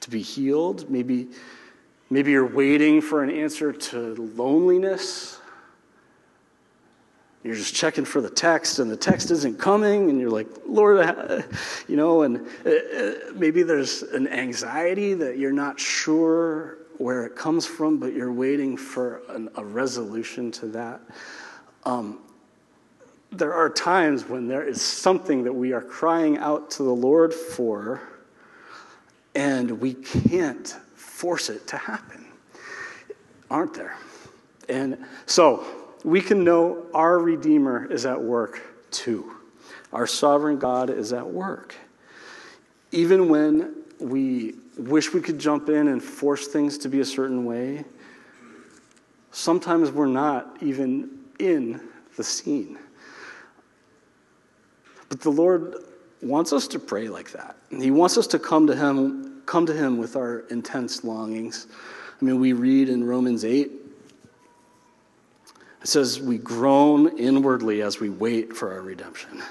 to 0.00 0.10
be 0.10 0.20
healed. 0.20 0.90
Maybe, 0.90 1.28
maybe 2.10 2.30
you're 2.32 2.46
waiting 2.46 3.00
for 3.00 3.22
an 3.22 3.30
answer 3.30 3.72
to 3.72 4.14
loneliness. 4.36 5.38
You're 7.44 7.56
just 7.56 7.74
checking 7.74 8.04
for 8.04 8.20
the 8.20 8.30
text, 8.30 8.78
and 8.78 8.88
the 8.88 8.96
text 8.96 9.32
isn't 9.32 9.58
coming, 9.58 10.10
and 10.10 10.20
you're 10.20 10.30
like, 10.30 10.46
Lord, 10.64 11.04
you 11.88 11.96
know, 11.96 12.22
and 12.22 12.46
uh, 12.64 12.70
uh, 12.70 13.12
maybe 13.34 13.64
there's 13.64 14.02
an 14.02 14.28
anxiety 14.28 15.14
that 15.14 15.38
you're 15.38 15.52
not 15.52 15.80
sure 15.80 16.78
where 16.98 17.24
it 17.26 17.34
comes 17.34 17.66
from, 17.66 17.98
but 17.98 18.12
you're 18.12 18.32
waiting 18.32 18.76
for 18.76 19.22
an, 19.28 19.48
a 19.56 19.64
resolution 19.64 20.52
to 20.52 20.66
that. 20.66 21.00
Um, 21.84 22.20
there 23.32 23.54
are 23.54 23.68
times 23.68 24.28
when 24.28 24.46
there 24.46 24.62
is 24.62 24.80
something 24.80 25.42
that 25.42 25.52
we 25.52 25.72
are 25.72 25.80
crying 25.80 26.38
out 26.38 26.70
to 26.72 26.84
the 26.84 26.94
Lord 26.94 27.34
for, 27.34 28.00
and 29.34 29.80
we 29.80 29.94
can't 29.94 30.68
force 30.94 31.48
it 31.48 31.66
to 31.68 31.76
happen, 31.76 32.24
aren't 33.50 33.74
there? 33.74 33.96
And 34.68 34.98
so, 35.26 35.64
we 36.04 36.20
can 36.20 36.44
know 36.44 36.86
our 36.94 37.18
Redeemer 37.18 37.90
is 37.90 38.06
at 38.06 38.20
work 38.20 38.60
too. 38.90 39.32
Our 39.92 40.06
sovereign 40.06 40.58
God 40.58 40.90
is 40.90 41.12
at 41.12 41.26
work. 41.26 41.74
Even 42.90 43.28
when 43.28 43.74
we 44.00 44.54
wish 44.76 45.12
we 45.12 45.20
could 45.20 45.38
jump 45.38 45.68
in 45.68 45.88
and 45.88 46.02
force 46.02 46.48
things 46.48 46.78
to 46.78 46.88
be 46.88 47.00
a 47.00 47.04
certain 47.04 47.44
way, 47.44 47.84
sometimes 49.30 49.90
we're 49.90 50.06
not 50.06 50.56
even 50.60 51.10
in 51.38 51.80
the 52.16 52.24
scene. 52.24 52.78
But 55.08 55.20
the 55.20 55.30
Lord 55.30 55.74
wants 56.22 56.52
us 56.52 56.66
to 56.68 56.78
pray 56.78 57.08
like 57.08 57.32
that. 57.32 57.56
He 57.70 57.90
wants 57.90 58.16
us 58.16 58.26
to 58.28 58.38
come 58.38 58.66
to 58.66 58.74
him, 58.74 59.42
come 59.46 59.66
to 59.66 59.74
him 59.74 59.98
with 59.98 60.16
our 60.16 60.40
intense 60.50 61.04
longings. 61.04 61.66
I 62.20 62.24
mean, 62.24 62.40
we 62.40 62.52
read 62.52 62.88
in 62.88 63.04
Romans 63.04 63.44
8 63.44 63.81
it 65.82 65.88
says, 65.88 66.20
We 66.20 66.38
groan 66.38 67.18
inwardly 67.18 67.82
as 67.82 68.00
we 68.00 68.08
wait 68.08 68.54
for 68.56 68.72
our 68.72 68.80
redemption. 68.80 69.42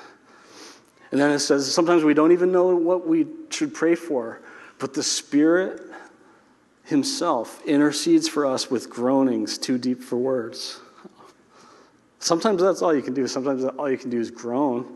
And 1.11 1.19
then 1.19 1.31
it 1.31 1.39
says, 1.39 1.71
sometimes 1.71 2.03
we 2.03 2.13
don't 2.13 2.31
even 2.31 2.51
know 2.51 2.75
what 2.75 3.05
we 3.05 3.27
should 3.49 3.73
pray 3.73 3.95
for, 3.95 4.39
but 4.79 4.93
the 4.93 5.03
Spirit 5.03 5.81
Himself 6.85 7.61
intercedes 7.65 8.29
for 8.29 8.45
us 8.45 8.71
with 8.71 8.89
groanings 8.89 9.57
too 9.57 9.77
deep 9.77 10.01
for 10.01 10.15
words. 10.15 10.79
Sometimes 12.19 12.61
that's 12.61 12.81
all 12.81 12.95
you 12.95 13.01
can 13.01 13.13
do. 13.13 13.27
Sometimes 13.27 13.65
all 13.65 13.89
you 13.89 13.97
can 13.97 14.09
do 14.09 14.19
is 14.19 14.31
groan, 14.31 14.95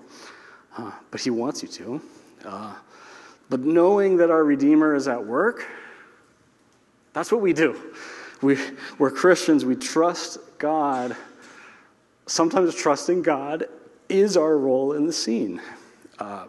uh, 0.77 0.91
but 1.11 1.19
He 1.19 1.31
wants 1.31 1.61
you 1.61 1.67
to. 1.69 2.01
Uh, 2.45 2.75
but 3.49 3.59
knowing 3.61 4.17
that 4.17 4.31
our 4.31 4.43
Redeemer 4.43 4.95
is 4.95 5.07
at 5.07 5.25
work, 5.25 5.67
that's 7.13 7.31
what 7.31 7.41
we 7.41 7.51
do. 7.51 7.79
We, 8.41 8.57
we're 8.99 9.11
Christians, 9.11 9.65
we 9.65 9.75
trust 9.75 10.37
God. 10.59 11.15
Sometimes 12.27 12.73
trusting 12.73 13.21
God 13.21 13.65
is 14.09 14.35
our 14.37 14.57
role 14.57 14.93
in 14.93 15.05
the 15.05 15.13
scene. 15.13 15.61
Uh, 16.17 16.45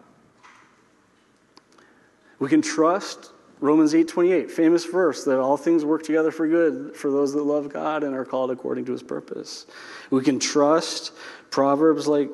we 2.39 2.49
can 2.49 2.61
trust 2.61 3.31
Romans 3.59 3.93
8:28, 3.93 4.51
famous 4.51 4.85
verse 4.85 5.23
that 5.23 5.39
all 5.39 5.57
things 5.57 5.83
work 5.83 6.03
together 6.03 6.31
for 6.31 6.47
good 6.47 6.95
for 6.95 7.09
those 7.09 7.33
that 7.33 7.43
love 7.43 7.69
God 7.69 8.03
and 8.03 8.15
are 8.15 8.25
called 8.25 8.51
according 8.51 8.85
to 8.85 8.91
his 8.91 9.01
purpose. 9.01 9.65
We 10.11 10.23
can 10.23 10.39
trust 10.39 11.11
Proverbs 11.49 12.07
like 12.07 12.29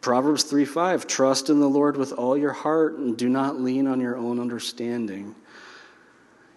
Proverbs 0.00 0.44
3:5, 0.44 1.06
trust 1.06 1.50
in 1.50 1.60
the 1.60 1.68
Lord 1.68 1.96
with 1.96 2.12
all 2.12 2.36
your 2.36 2.52
heart 2.52 2.96
and 2.96 3.16
do 3.16 3.28
not 3.28 3.60
lean 3.60 3.86
on 3.86 4.00
your 4.00 4.16
own 4.16 4.40
understanding. 4.40 5.34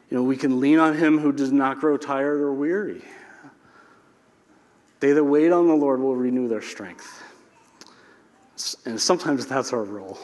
You 0.10 0.18
know, 0.18 0.24
we 0.24 0.38
can 0.38 0.62
lean 0.62 0.80
on 0.80 0.96
him 0.96 1.20
who 1.20 1.34
does 1.34 1.52
not 1.52 1.80
grow 1.80 1.98
tired 1.98 2.40
or 2.40 2.54
weary. 2.54 3.04
They 5.00 5.12
that 5.12 5.24
wait 5.24 5.52
on 5.52 5.68
the 5.68 5.76
Lord 5.76 6.00
will 6.00 6.16
renew 6.16 6.48
their 6.48 6.62
strength. 6.62 7.24
And 8.86 9.00
sometimes 9.00 9.46
that's 9.48 9.74
our 9.74 9.84
role, 9.84 10.18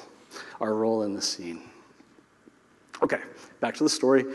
our 0.60 0.74
role 0.74 1.04
in 1.04 1.14
the 1.14 1.22
scene. 1.22 1.62
Okay, 3.02 3.20
back 3.60 3.76
to 3.76 3.84
the 3.84 3.90
story. 3.90 4.26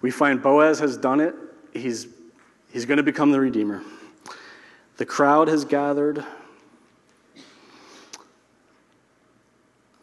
We 0.00 0.10
find 0.10 0.42
Boaz 0.42 0.78
has 0.80 0.96
done 0.96 1.20
it. 1.20 1.34
He's, 1.72 2.06
he's 2.72 2.86
going 2.86 2.98
to 2.98 3.02
become 3.02 3.32
the 3.32 3.40
Redeemer. 3.40 3.82
The 4.96 5.06
crowd 5.06 5.48
has 5.48 5.64
gathered. 5.64 6.24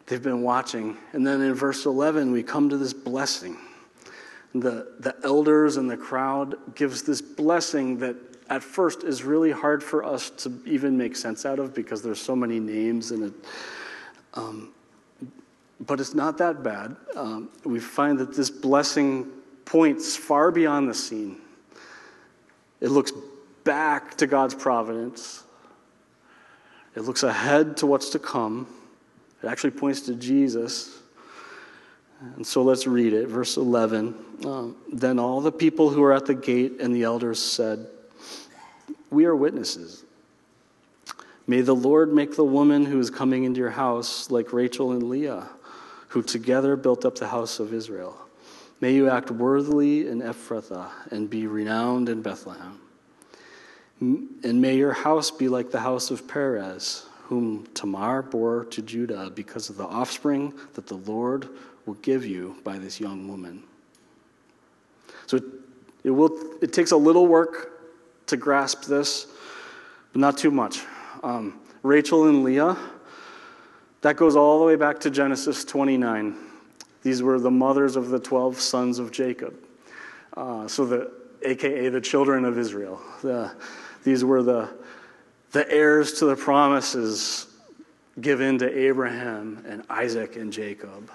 They've 0.06 0.22
been 0.22 0.42
watching. 0.42 0.96
And 1.12 1.26
then 1.26 1.40
in 1.40 1.54
verse 1.54 1.86
11, 1.86 2.32
we 2.32 2.42
come 2.42 2.68
to 2.68 2.76
this 2.76 2.92
blessing. 2.92 3.56
The, 4.54 4.94
the 4.98 5.14
elders 5.22 5.76
and 5.76 5.88
the 5.88 5.96
crowd 5.96 6.56
gives 6.74 7.02
this 7.02 7.22
blessing 7.22 7.98
that 7.98 8.16
at 8.50 8.64
first 8.64 9.04
is 9.04 9.22
really 9.22 9.52
hard 9.52 9.82
for 9.82 10.04
us 10.04 10.28
to 10.30 10.52
even 10.66 10.98
make 10.98 11.14
sense 11.14 11.46
out 11.46 11.60
of 11.60 11.72
because 11.72 12.02
there's 12.02 12.20
so 12.20 12.34
many 12.34 12.58
names 12.58 13.12
in 13.12 13.22
it. 13.22 13.32
Um, 14.34 14.72
but 15.80 16.00
it's 16.00 16.14
not 16.14 16.36
that 16.38 16.62
bad. 16.62 16.96
Um, 17.16 17.48
we 17.64 17.78
find 17.78 18.18
that 18.18 18.34
this 18.34 18.50
blessing 18.50 19.30
points 19.64 20.16
far 20.16 20.50
beyond 20.50 20.90
the 20.90 20.94
scene. 20.94 21.38
It 22.80 22.88
looks 22.88 23.12
back 23.62 24.16
to 24.16 24.26
God's 24.26 24.54
providence. 24.54 25.44
It 26.96 27.02
looks 27.02 27.22
ahead 27.22 27.76
to 27.78 27.86
what's 27.86 28.10
to 28.10 28.18
come. 28.18 28.66
It 29.42 29.46
actually 29.46 29.70
points 29.70 30.00
to 30.02 30.14
Jesus. 30.16 30.98
And 32.20 32.44
so 32.44 32.62
let's 32.62 32.86
read 32.86 33.12
it. 33.12 33.28
Verse 33.28 33.56
11. 33.56 34.14
Um, 34.44 34.76
then 34.92 35.18
all 35.20 35.40
the 35.40 35.52
people 35.52 35.88
who 35.88 36.00
were 36.00 36.12
at 36.12 36.26
the 36.26 36.34
gate 36.34 36.80
and 36.80 36.94
the 36.94 37.04
elders 37.04 37.38
said, 37.38 37.86
We 39.10 39.24
are 39.24 39.34
witnesses. 39.34 40.04
May 41.46 41.62
the 41.62 41.74
Lord 41.74 42.12
make 42.12 42.36
the 42.36 42.44
woman 42.44 42.84
who 42.86 43.00
is 43.00 43.10
coming 43.10 43.44
into 43.44 43.58
your 43.58 43.70
house 43.70 44.30
like 44.30 44.52
Rachel 44.52 44.92
and 44.92 45.02
Leah, 45.02 45.48
who 46.08 46.22
together 46.22 46.76
built 46.76 47.04
up 47.04 47.16
the 47.16 47.26
house 47.26 47.58
of 47.58 47.74
Israel. 47.74 48.16
May 48.80 48.94
you 48.94 49.10
act 49.10 49.30
worthily 49.30 50.06
in 50.06 50.20
Ephrathah 50.20 50.90
and 51.10 51.28
be 51.28 51.46
renowned 51.46 52.08
in 52.08 52.22
Bethlehem. 52.22 52.80
And 54.00 54.62
may 54.62 54.76
your 54.76 54.92
house 54.92 55.30
be 55.30 55.48
like 55.48 55.70
the 55.70 55.80
house 55.80 56.10
of 56.10 56.26
Perez, 56.26 57.04
whom 57.24 57.66
Tamar 57.74 58.22
bore 58.22 58.64
to 58.66 58.80
Judah 58.80 59.30
because 59.34 59.68
of 59.68 59.76
the 59.76 59.84
offspring 59.84 60.54
that 60.74 60.86
the 60.86 60.96
Lord 60.96 61.48
will 61.84 61.94
give 61.94 62.24
you 62.24 62.56
by 62.64 62.78
this 62.78 63.00
young 63.00 63.28
woman. 63.28 63.62
So 65.26 65.40
it, 66.04 66.10
will, 66.10 66.30
it 66.62 66.72
takes 66.72 66.92
a 66.92 66.96
little 66.96 67.26
work 67.26 67.79
to 68.30 68.36
grasp 68.36 68.84
this, 68.84 69.26
but 70.12 70.20
not 70.20 70.38
too 70.38 70.50
much. 70.50 70.80
Um, 71.22 71.60
Rachel 71.82 72.28
and 72.28 72.42
Leah, 72.42 72.76
that 74.00 74.16
goes 74.16 74.34
all 74.36 74.58
the 74.58 74.64
way 74.64 74.76
back 74.76 74.98
to 75.00 75.10
Genesis 75.10 75.64
29. 75.64 76.36
These 77.02 77.22
were 77.22 77.38
the 77.38 77.50
mothers 77.50 77.96
of 77.96 78.08
the 78.08 78.18
12 78.18 78.60
sons 78.60 78.98
of 78.98 79.12
Jacob. 79.12 79.54
Uh, 80.36 80.66
so 80.68 80.84
the 80.86 81.12
aka 81.42 81.88
the 81.88 82.00
children 82.00 82.44
of 82.44 82.58
Israel. 82.58 83.00
The, 83.22 83.52
these 84.04 84.24
were 84.24 84.42
the, 84.42 84.70
the 85.52 85.70
heirs 85.70 86.14
to 86.14 86.26
the 86.26 86.36
promises 86.36 87.46
given 88.20 88.58
to 88.58 88.78
Abraham 88.78 89.64
and 89.66 89.82
Isaac 89.88 90.36
and 90.36 90.52
Jacob. 90.52 91.10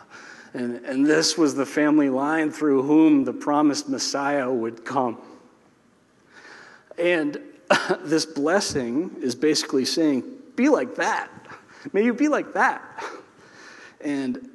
And, 0.54 0.78
and 0.86 1.06
this 1.06 1.38
was 1.38 1.56
the 1.56 1.65
family 1.65 2.10
line 2.10 2.51
through 2.51 2.84
whom 2.84 3.25
the 3.25 3.34
promised 3.34 3.89
Messiah 3.89 4.51
would 4.51 4.86
come. 4.86 5.17
And 6.97 7.38
this 8.01 8.25
blessing 8.25 9.15
is 9.21 9.36
basically 9.36 9.86
saying, 9.86 10.23
be 10.55 10.69
like 10.69 10.95
that. 10.95 11.29
May 11.93 12.03
you 12.03 12.13
be 12.13 12.27
like 12.27 12.53
that. 12.53 12.81
And, 14.01 14.49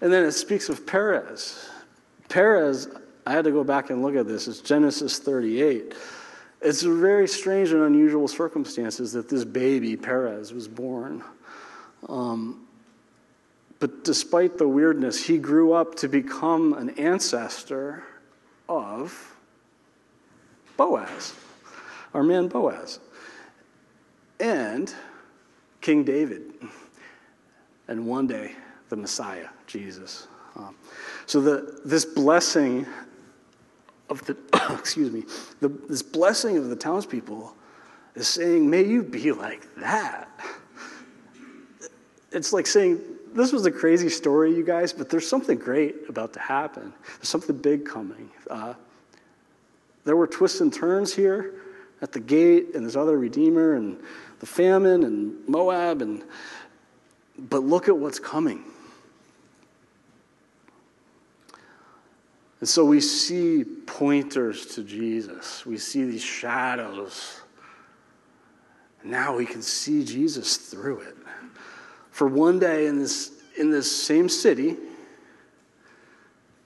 and 0.00 0.12
then 0.12 0.24
it 0.24 0.32
speaks 0.32 0.68
of 0.68 0.86
Perez. 0.86 1.68
Perez, 2.28 2.88
I 3.26 3.32
had 3.32 3.44
to 3.44 3.50
go 3.50 3.64
back 3.64 3.90
and 3.90 4.02
look 4.02 4.16
at 4.16 4.26
this, 4.26 4.48
it's 4.48 4.60
Genesis 4.60 5.18
38. 5.18 5.94
It's 6.60 6.82
a 6.82 6.92
very 6.92 7.28
strange 7.28 7.70
and 7.70 7.82
unusual 7.82 8.26
circumstances 8.26 9.12
that 9.12 9.28
this 9.28 9.44
baby, 9.44 9.96
Perez, 9.96 10.52
was 10.52 10.66
born. 10.66 11.22
Um, 12.08 12.66
but 13.80 14.02
despite 14.02 14.58
the 14.58 14.66
weirdness, 14.66 15.22
he 15.22 15.38
grew 15.38 15.72
up 15.72 15.94
to 15.96 16.08
become 16.08 16.72
an 16.72 16.90
ancestor 16.98 18.02
of 18.68 19.27
Boaz, 20.78 21.34
our 22.14 22.22
man 22.22 22.48
Boaz, 22.48 23.00
and 24.40 24.94
King 25.82 26.04
David, 26.04 26.54
and 27.88 28.06
one 28.06 28.26
day 28.26 28.52
the 28.88 28.96
Messiah, 28.96 29.48
Jesus. 29.66 30.28
Um, 30.56 30.74
so 31.26 31.40
the, 31.40 31.80
this 31.84 32.04
blessing 32.04 32.86
of 34.08 34.24
the, 34.24 34.36
excuse 34.78 35.10
me, 35.10 35.24
the, 35.60 35.68
this 35.68 36.02
blessing 36.02 36.56
of 36.56 36.68
the 36.68 36.76
townspeople 36.76 37.54
is 38.14 38.28
saying, 38.28 38.70
may 38.70 38.84
you 38.84 39.02
be 39.02 39.32
like 39.32 39.66
that. 39.76 40.30
It's 42.30 42.52
like 42.52 42.66
saying, 42.66 43.00
this 43.32 43.52
was 43.52 43.66
a 43.66 43.70
crazy 43.70 44.08
story, 44.08 44.54
you 44.54 44.64
guys, 44.64 44.92
but 44.92 45.10
there's 45.10 45.28
something 45.28 45.58
great 45.58 46.08
about 46.08 46.32
to 46.34 46.40
happen. 46.40 46.92
There's 47.16 47.28
something 47.28 47.56
big 47.56 47.84
coming. 47.84 48.30
Uh, 48.48 48.74
there 50.08 50.16
were 50.16 50.26
twists 50.26 50.60
and 50.62 50.72
turns 50.72 51.14
here 51.14 51.54
at 52.00 52.12
the 52.12 52.20
gate, 52.20 52.74
and 52.74 52.86
this 52.86 52.96
other 52.96 53.18
Redeemer, 53.18 53.74
and 53.74 54.00
the 54.40 54.46
famine, 54.46 55.04
and 55.04 55.36
Moab, 55.46 56.00
and 56.00 56.24
but 57.38 57.62
look 57.62 57.88
at 57.88 57.96
what's 57.96 58.18
coming. 58.18 58.64
And 62.60 62.68
so 62.68 62.84
we 62.84 63.00
see 63.00 63.64
pointers 63.64 64.66
to 64.74 64.82
Jesus. 64.82 65.66
We 65.66 65.76
see 65.76 66.04
these 66.04 66.22
shadows. 66.22 67.40
Now 69.04 69.36
we 69.36 69.46
can 69.46 69.62
see 69.62 70.04
Jesus 70.04 70.56
through 70.56 71.00
it 71.00 71.16
for 72.18 72.26
one 72.26 72.58
day 72.58 72.86
in 72.86 72.98
this, 72.98 73.30
in 73.56 73.70
this 73.70 74.04
same 74.04 74.28
city, 74.28 74.76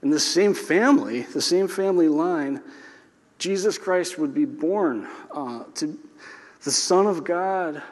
in 0.02 0.08
the 0.08 0.18
same 0.18 0.54
family, 0.54 1.22
the 1.22 1.42
same 1.42 1.68
family 1.68 2.08
line, 2.08 2.62
Jesus 3.42 3.76
Christ 3.76 4.18
would 4.18 4.32
be 4.32 4.44
born 4.44 5.08
uh, 5.32 5.64
to 5.74 5.98
the 6.62 6.70
Son 6.70 7.08
of 7.08 7.24
God 7.24 7.82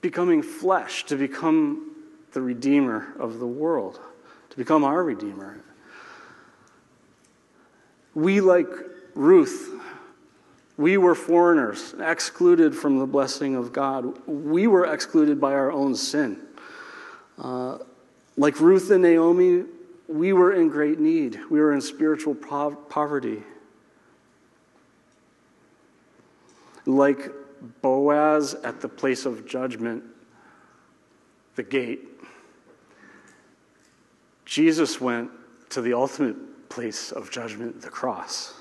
becoming 0.00 0.42
flesh, 0.42 1.04
to 1.04 1.16
become 1.16 1.94
the 2.32 2.40
Redeemer 2.40 3.14
of 3.20 3.38
the 3.38 3.46
world, 3.46 4.00
to 4.50 4.56
become 4.56 4.82
our 4.82 5.04
Redeemer. 5.04 5.60
We, 8.16 8.40
like 8.40 8.66
Ruth, 9.14 9.70
we 10.76 10.96
were 10.96 11.14
foreigners, 11.14 11.94
excluded 12.00 12.74
from 12.74 12.98
the 12.98 13.06
blessing 13.06 13.54
of 13.54 13.72
God. 13.72 14.26
We 14.26 14.66
were 14.66 14.92
excluded 14.92 15.40
by 15.40 15.52
our 15.52 15.70
own 15.70 15.94
sin. 15.94 16.40
Uh, 17.38 17.78
like 18.36 18.58
Ruth 18.58 18.90
and 18.90 19.04
Naomi, 19.04 19.66
we 20.08 20.32
were 20.32 20.52
in 20.52 20.68
great 20.68 20.98
need. 20.98 21.38
We 21.48 21.60
were 21.60 21.72
in 21.72 21.80
spiritual 21.80 22.34
poverty. 22.34 23.44
Like 26.86 27.32
Boaz 27.82 28.54
at 28.54 28.80
the 28.80 28.88
place 28.88 29.26
of 29.26 29.46
judgment, 29.46 30.04
the 31.56 31.62
gate, 31.62 32.08
Jesus 34.44 35.00
went 35.00 35.30
to 35.70 35.80
the 35.80 35.94
ultimate 35.94 36.68
place 36.68 37.12
of 37.12 37.30
judgment, 37.30 37.80
the 37.80 37.88
cross. 37.88 38.52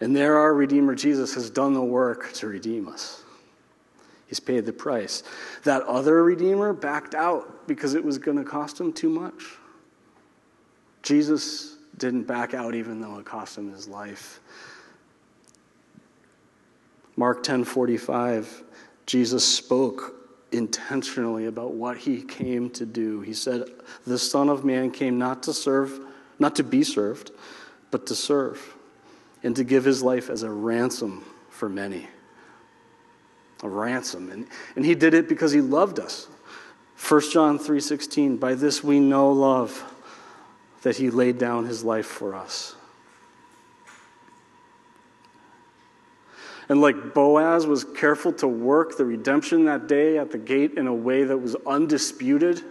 And 0.00 0.14
there, 0.14 0.38
our 0.38 0.54
Redeemer 0.54 0.94
Jesus 0.94 1.34
has 1.34 1.50
done 1.50 1.72
the 1.72 1.82
work 1.82 2.32
to 2.34 2.46
redeem 2.46 2.88
us. 2.88 3.22
He's 4.26 4.40
paid 4.40 4.66
the 4.66 4.72
price. 4.72 5.22
That 5.64 5.82
other 5.82 6.22
Redeemer 6.22 6.72
backed 6.72 7.14
out 7.14 7.66
because 7.66 7.94
it 7.94 8.04
was 8.04 8.18
going 8.18 8.36
to 8.36 8.44
cost 8.44 8.80
him 8.80 8.92
too 8.92 9.08
much. 9.08 9.42
Jesus 11.04 11.76
didn't 11.98 12.24
back 12.24 12.54
out 12.54 12.74
even 12.74 13.00
though 13.00 13.18
it 13.18 13.24
cost 13.24 13.56
him 13.56 13.70
his 13.70 13.86
life. 13.86 14.40
Mark 17.16 17.44
10:45 17.44 18.64
Jesus 19.06 19.46
spoke 19.46 20.14
intentionally 20.50 21.46
about 21.46 21.74
what 21.74 21.98
he 21.98 22.22
came 22.22 22.70
to 22.70 22.86
do. 22.86 23.20
He 23.20 23.34
said, 23.34 23.64
The 24.06 24.18
Son 24.18 24.48
of 24.48 24.64
Man 24.64 24.90
came 24.90 25.18
not 25.18 25.42
to 25.44 25.52
serve, 25.52 26.00
not 26.38 26.56
to 26.56 26.62
be 26.62 26.82
served, 26.82 27.32
but 27.90 28.06
to 28.06 28.14
serve, 28.14 28.74
and 29.42 29.54
to 29.56 29.64
give 29.64 29.84
his 29.84 30.02
life 30.02 30.30
as 30.30 30.42
a 30.42 30.50
ransom 30.50 31.24
for 31.50 31.68
many. 31.68 32.08
A 33.62 33.68
ransom. 33.68 34.30
And, 34.30 34.46
and 34.76 34.84
he 34.84 34.94
did 34.94 35.14
it 35.14 35.28
because 35.28 35.52
he 35.52 35.60
loved 35.60 35.98
us. 35.98 36.28
1 36.96 37.20
John 37.32 37.58
3:16, 37.58 38.38
by 38.38 38.54
this 38.54 38.82
we 38.82 39.00
know 39.00 39.30
love, 39.32 39.93
that 40.84 40.98
he 40.98 41.10
laid 41.10 41.38
down 41.38 41.64
his 41.64 41.82
life 41.82 42.06
for 42.06 42.34
us. 42.34 42.76
And 46.68 46.80
like 46.80 47.14
Boaz 47.14 47.66
was 47.66 47.84
careful 47.84 48.32
to 48.34 48.46
work 48.46 48.96
the 48.96 49.04
redemption 49.04 49.64
that 49.64 49.86
day 49.86 50.18
at 50.18 50.30
the 50.30 50.38
gate 50.38 50.74
in 50.74 50.86
a 50.86 50.94
way 50.94 51.24
that 51.24 51.38
was 51.38 51.56
undisputed, 51.66 52.62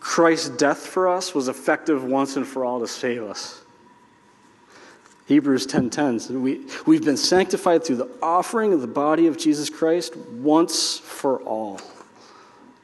Christ's 0.00 0.50
death 0.50 0.84
for 0.84 1.08
us 1.08 1.32
was 1.32 1.46
effective 1.46 2.04
once 2.04 2.36
and 2.36 2.46
for 2.46 2.64
all 2.64 2.80
to 2.80 2.88
save 2.88 3.22
us. 3.22 3.62
Hebrews 5.26 5.66
10:10 5.68 6.40
we, 6.40 6.66
we've 6.86 7.04
been 7.04 7.16
sanctified 7.16 7.84
through 7.84 7.96
the 7.96 8.10
offering 8.20 8.72
of 8.72 8.80
the 8.80 8.88
body 8.88 9.28
of 9.28 9.38
Jesus 9.38 9.70
Christ 9.70 10.16
once 10.16 10.98
for 10.98 11.40
all. 11.42 11.80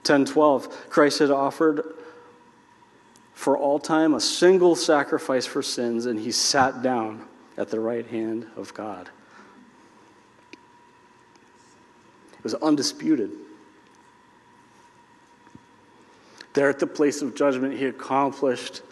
10:12 0.04 0.72
Christ 0.88 1.18
had 1.18 1.30
offered 1.32 1.96
for 3.40 3.56
all 3.56 3.78
time 3.78 4.12
a 4.12 4.20
single 4.20 4.76
sacrifice 4.76 5.46
for 5.46 5.62
sins 5.62 6.04
and 6.04 6.20
he 6.20 6.30
sat 6.30 6.82
down 6.82 7.26
at 7.56 7.70
the 7.70 7.80
right 7.80 8.06
hand 8.06 8.46
of 8.54 8.74
God. 8.74 9.08
It 12.34 12.44
was 12.44 12.52
undisputed. 12.56 13.30
There 16.52 16.68
at 16.68 16.80
the 16.80 16.86
place 16.86 17.22
of 17.22 17.34
judgment, 17.34 17.78
he 17.78 17.86
accomplished 17.86 18.82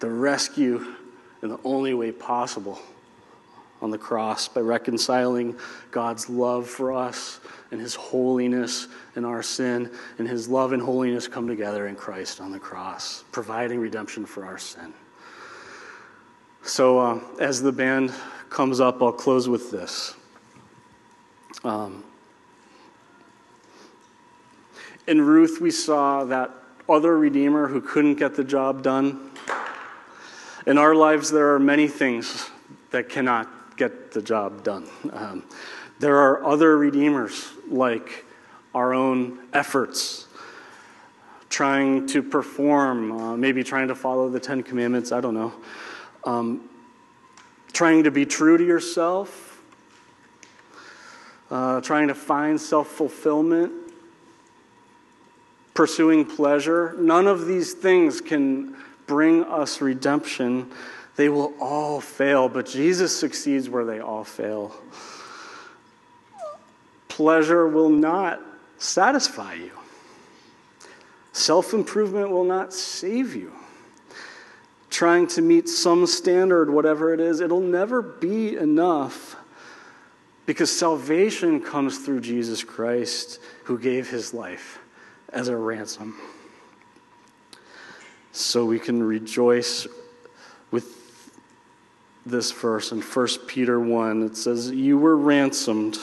the 0.00 0.08
rescue 0.08 0.94
in 1.42 1.50
the 1.50 1.60
only 1.64 1.92
way 1.92 2.10
possible 2.10 2.78
on 3.80 3.90
the 3.90 3.98
cross 3.98 4.48
by 4.48 4.60
reconciling 4.60 5.56
God's 5.90 6.28
love 6.28 6.68
for 6.68 6.92
us 6.92 7.40
and 7.70 7.80
his 7.80 7.94
holiness 7.94 8.88
and 9.14 9.26
our 9.26 9.42
sin, 9.42 9.90
and 10.18 10.26
his 10.26 10.48
love 10.48 10.72
and 10.72 10.80
holiness 10.80 11.28
come 11.28 11.46
together 11.46 11.86
in 11.86 11.94
Christ 11.94 12.40
on 12.40 12.50
the 12.50 12.58
cross, 12.58 13.24
providing 13.30 13.78
redemption 13.78 14.24
for 14.24 14.44
our 14.46 14.58
sin. 14.58 14.92
So, 16.62 16.98
uh, 16.98 17.20
as 17.40 17.62
the 17.62 17.72
band 17.72 18.12
comes 18.50 18.80
up, 18.80 19.02
I'll 19.02 19.12
close 19.12 19.48
with 19.48 19.70
this. 19.70 20.14
Um, 21.64 22.04
in 25.06 25.20
Ruth, 25.20 25.60
we 25.60 25.70
saw 25.70 26.24
that 26.24 26.50
other 26.88 27.18
Redeemer 27.18 27.66
who 27.68 27.80
couldn't 27.80 28.14
get 28.14 28.34
the 28.34 28.44
job 28.44 28.82
done. 28.82 29.30
In 30.66 30.78
our 30.78 30.94
lives, 30.94 31.30
there 31.30 31.54
are 31.54 31.58
many 31.58 31.88
things 31.88 32.50
that 32.90 33.08
cannot 33.08 33.48
get 33.78 34.10
the 34.10 34.20
job 34.20 34.62
done. 34.62 34.86
Um, 35.12 35.44
there 35.98 36.16
are 36.16 36.44
other 36.44 36.76
Redeemers, 36.76 37.48
like 37.68 38.24
our 38.74 38.92
own 38.92 39.38
efforts, 39.52 40.26
trying 41.48 42.06
to 42.08 42.22
perform, 42.22 43.12
uh, 43.12 43.36
maybe 43.36 43.64
trying 43.64 43.88
to 43.88 43.94
follow 43.94 44.28
the 44.28 44.38
Ten 44.40 44.62
Commandments, 44.62 45.12
I 45.12 45.20
don't 45.20 45.34
know 45.34 45.52
um, 46.24 46.68
trying 47.72 48.04
to 48.04 48.10
be 48.10 48.26
true 48.26 48.58
to 48.58 48.64
yourself, 48.64 49.60
uh, 51.50 51.80
trying 51.80 52.08
to 52.08 52.14
find 52.14 52.60
self 52.60 52.88
fulfillment, 52.88 53.72
pursuing 55.74 56.24
pleasure. 56.24 56.94
None 56.98 57.26
of 57.26 57.46
these 57.46 57.72
things 57.72 58.20
can 58.20 58.76
bring 59.06 59.44
us 59.44 59.80
redemption. 59.80 60.70
They 61.18 61.28
will 61.28 61.52
all 61.60 62.00
fail, 62.00 62.48
but 62.48 62.64
Jesus 62.64 63.14
succeeds 63.14 63.68
where 63.68 63.84
they 63.84 64.00
all 64.00 64.24
fail. 64.24 64.74
Pleasure 67.08 67.68
will 67.68 67.90
not 67.90 68.40
satisfy 68.78 69.54
you. 69.54 69.72
Self 71.32 71.74
improvement 71.74 72.30
will 72.30 72.44
not 72.44 72.72
save 72.72 73.36
you 73.36 73.52
trying 74.98 75.28
to 75.28 75.40
meet 75.40 75.68
some 75.68 76.06
standard, 76.08 76.68
whatever 76.68 77.14
it 77.14 77.20
is, 77.20 77.40
it'll 77.40 77.60
never 77.60 78.02
be 78.02 78.56
enough 78.56 79.36
because 80.44 80.76
salvation 80.76 81.60
comes 81.60 81.98
through 81.98 82.20
Jesus 82.20 82.64
Christ 82.64 83.38
who 83.62 83.78
gave 83.78 84.10
his 84.10 84.34
life 84.34 84.80
as 85.28 85.46
a 85.46 85.56
ransom. 85.56 86.16
So 88.32 88.64
we 88.64 88.80
can 88.80 89.00
rejoice 89.00 89.86
with 90.72 90.97
this 92.30 92.52
verse 92.52 92.92
in 92.92 93.00
1 93.00 93.28
Peter 93.46 93.80
1. 93.80 94.22
It 94.22 94.36
says, 94.36 94.70
You 94.70 94.98
were 94.98 95.16
ransomed 95.16 95.96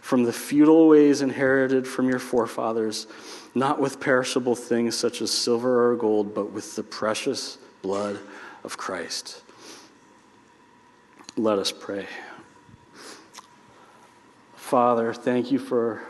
from 0.00 0.24
the 0.24 0.32
futile 0.32 0.88
ways 0.88 1.22
inherited 1.22 1.88
from 1.88 2.08
your 2.08 2.18
forefathers, 2.18 3.06
not 3.54 3.80
with 3.80 4.00
perishable 4.00 4.54
things 4.54 4.96
such 4.96 5.22
as 5.22 5.30
silver 5.30 5.90
or 5.90 5.96
gold, 5.96 6.34
but 6.34 6.52
with 6.52 6.76
the 6.76 6.82
precious 6.82 7.58
blood 7.82 8.18
of 8.64 8.76
Christ. 8.76 9.42
Let 11.36 11.58
us 11.58 11.72
pray. 11.72 12.06
Father, 14.56 15.12
thank 15.12 15.50
you 15.50 15.58
for 15.58 16.02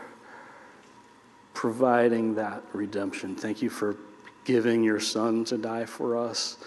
providing 1.53 2.35
that 2.35 2.63
redemption. 2.73 3.35
Thank 3.35 3.61
you 3.61 3.69
for 3.69 3.95
giving 4.43 4.83
your 4.83 4.99
Son 4.99 5.43
to 5.45 5.57
die 5.57 5.85
for 5.85 6.17
us. 6.17 6.57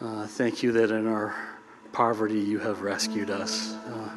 Uh, 0.00 0.26
thank 0.26 0.62
you 0.62 0.72
that 0.72 0.90
in 0.90 1.06
our 1.06 1.34
poverty 1.94 2.40
you 2.40 2.58
have 2.58 2.82
rescued 2.82 3.30
us. 3.30 3.72
Uh, 3.72 4.10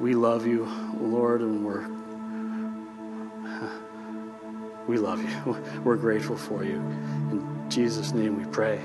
we 0.00 0.14
love 0.14 0.46
you, 0.46 0.66
Lord, 0.98 1.42
and 1.42 1.64
we're 1.64 1.86
we 4.88 4.96
love 4.96 5.22
you. 5.22 5.62
We're 5.84 5.96
grateful 5.96 6.38
for 6.38 6.64
you. 6.64 6.76
In 6.76 7.66
Jesus' 7.68 8.12
name 8.12 8.42
we 8.42 8.50
pray. 8.50 8.80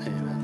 Amen. 0.00 0.43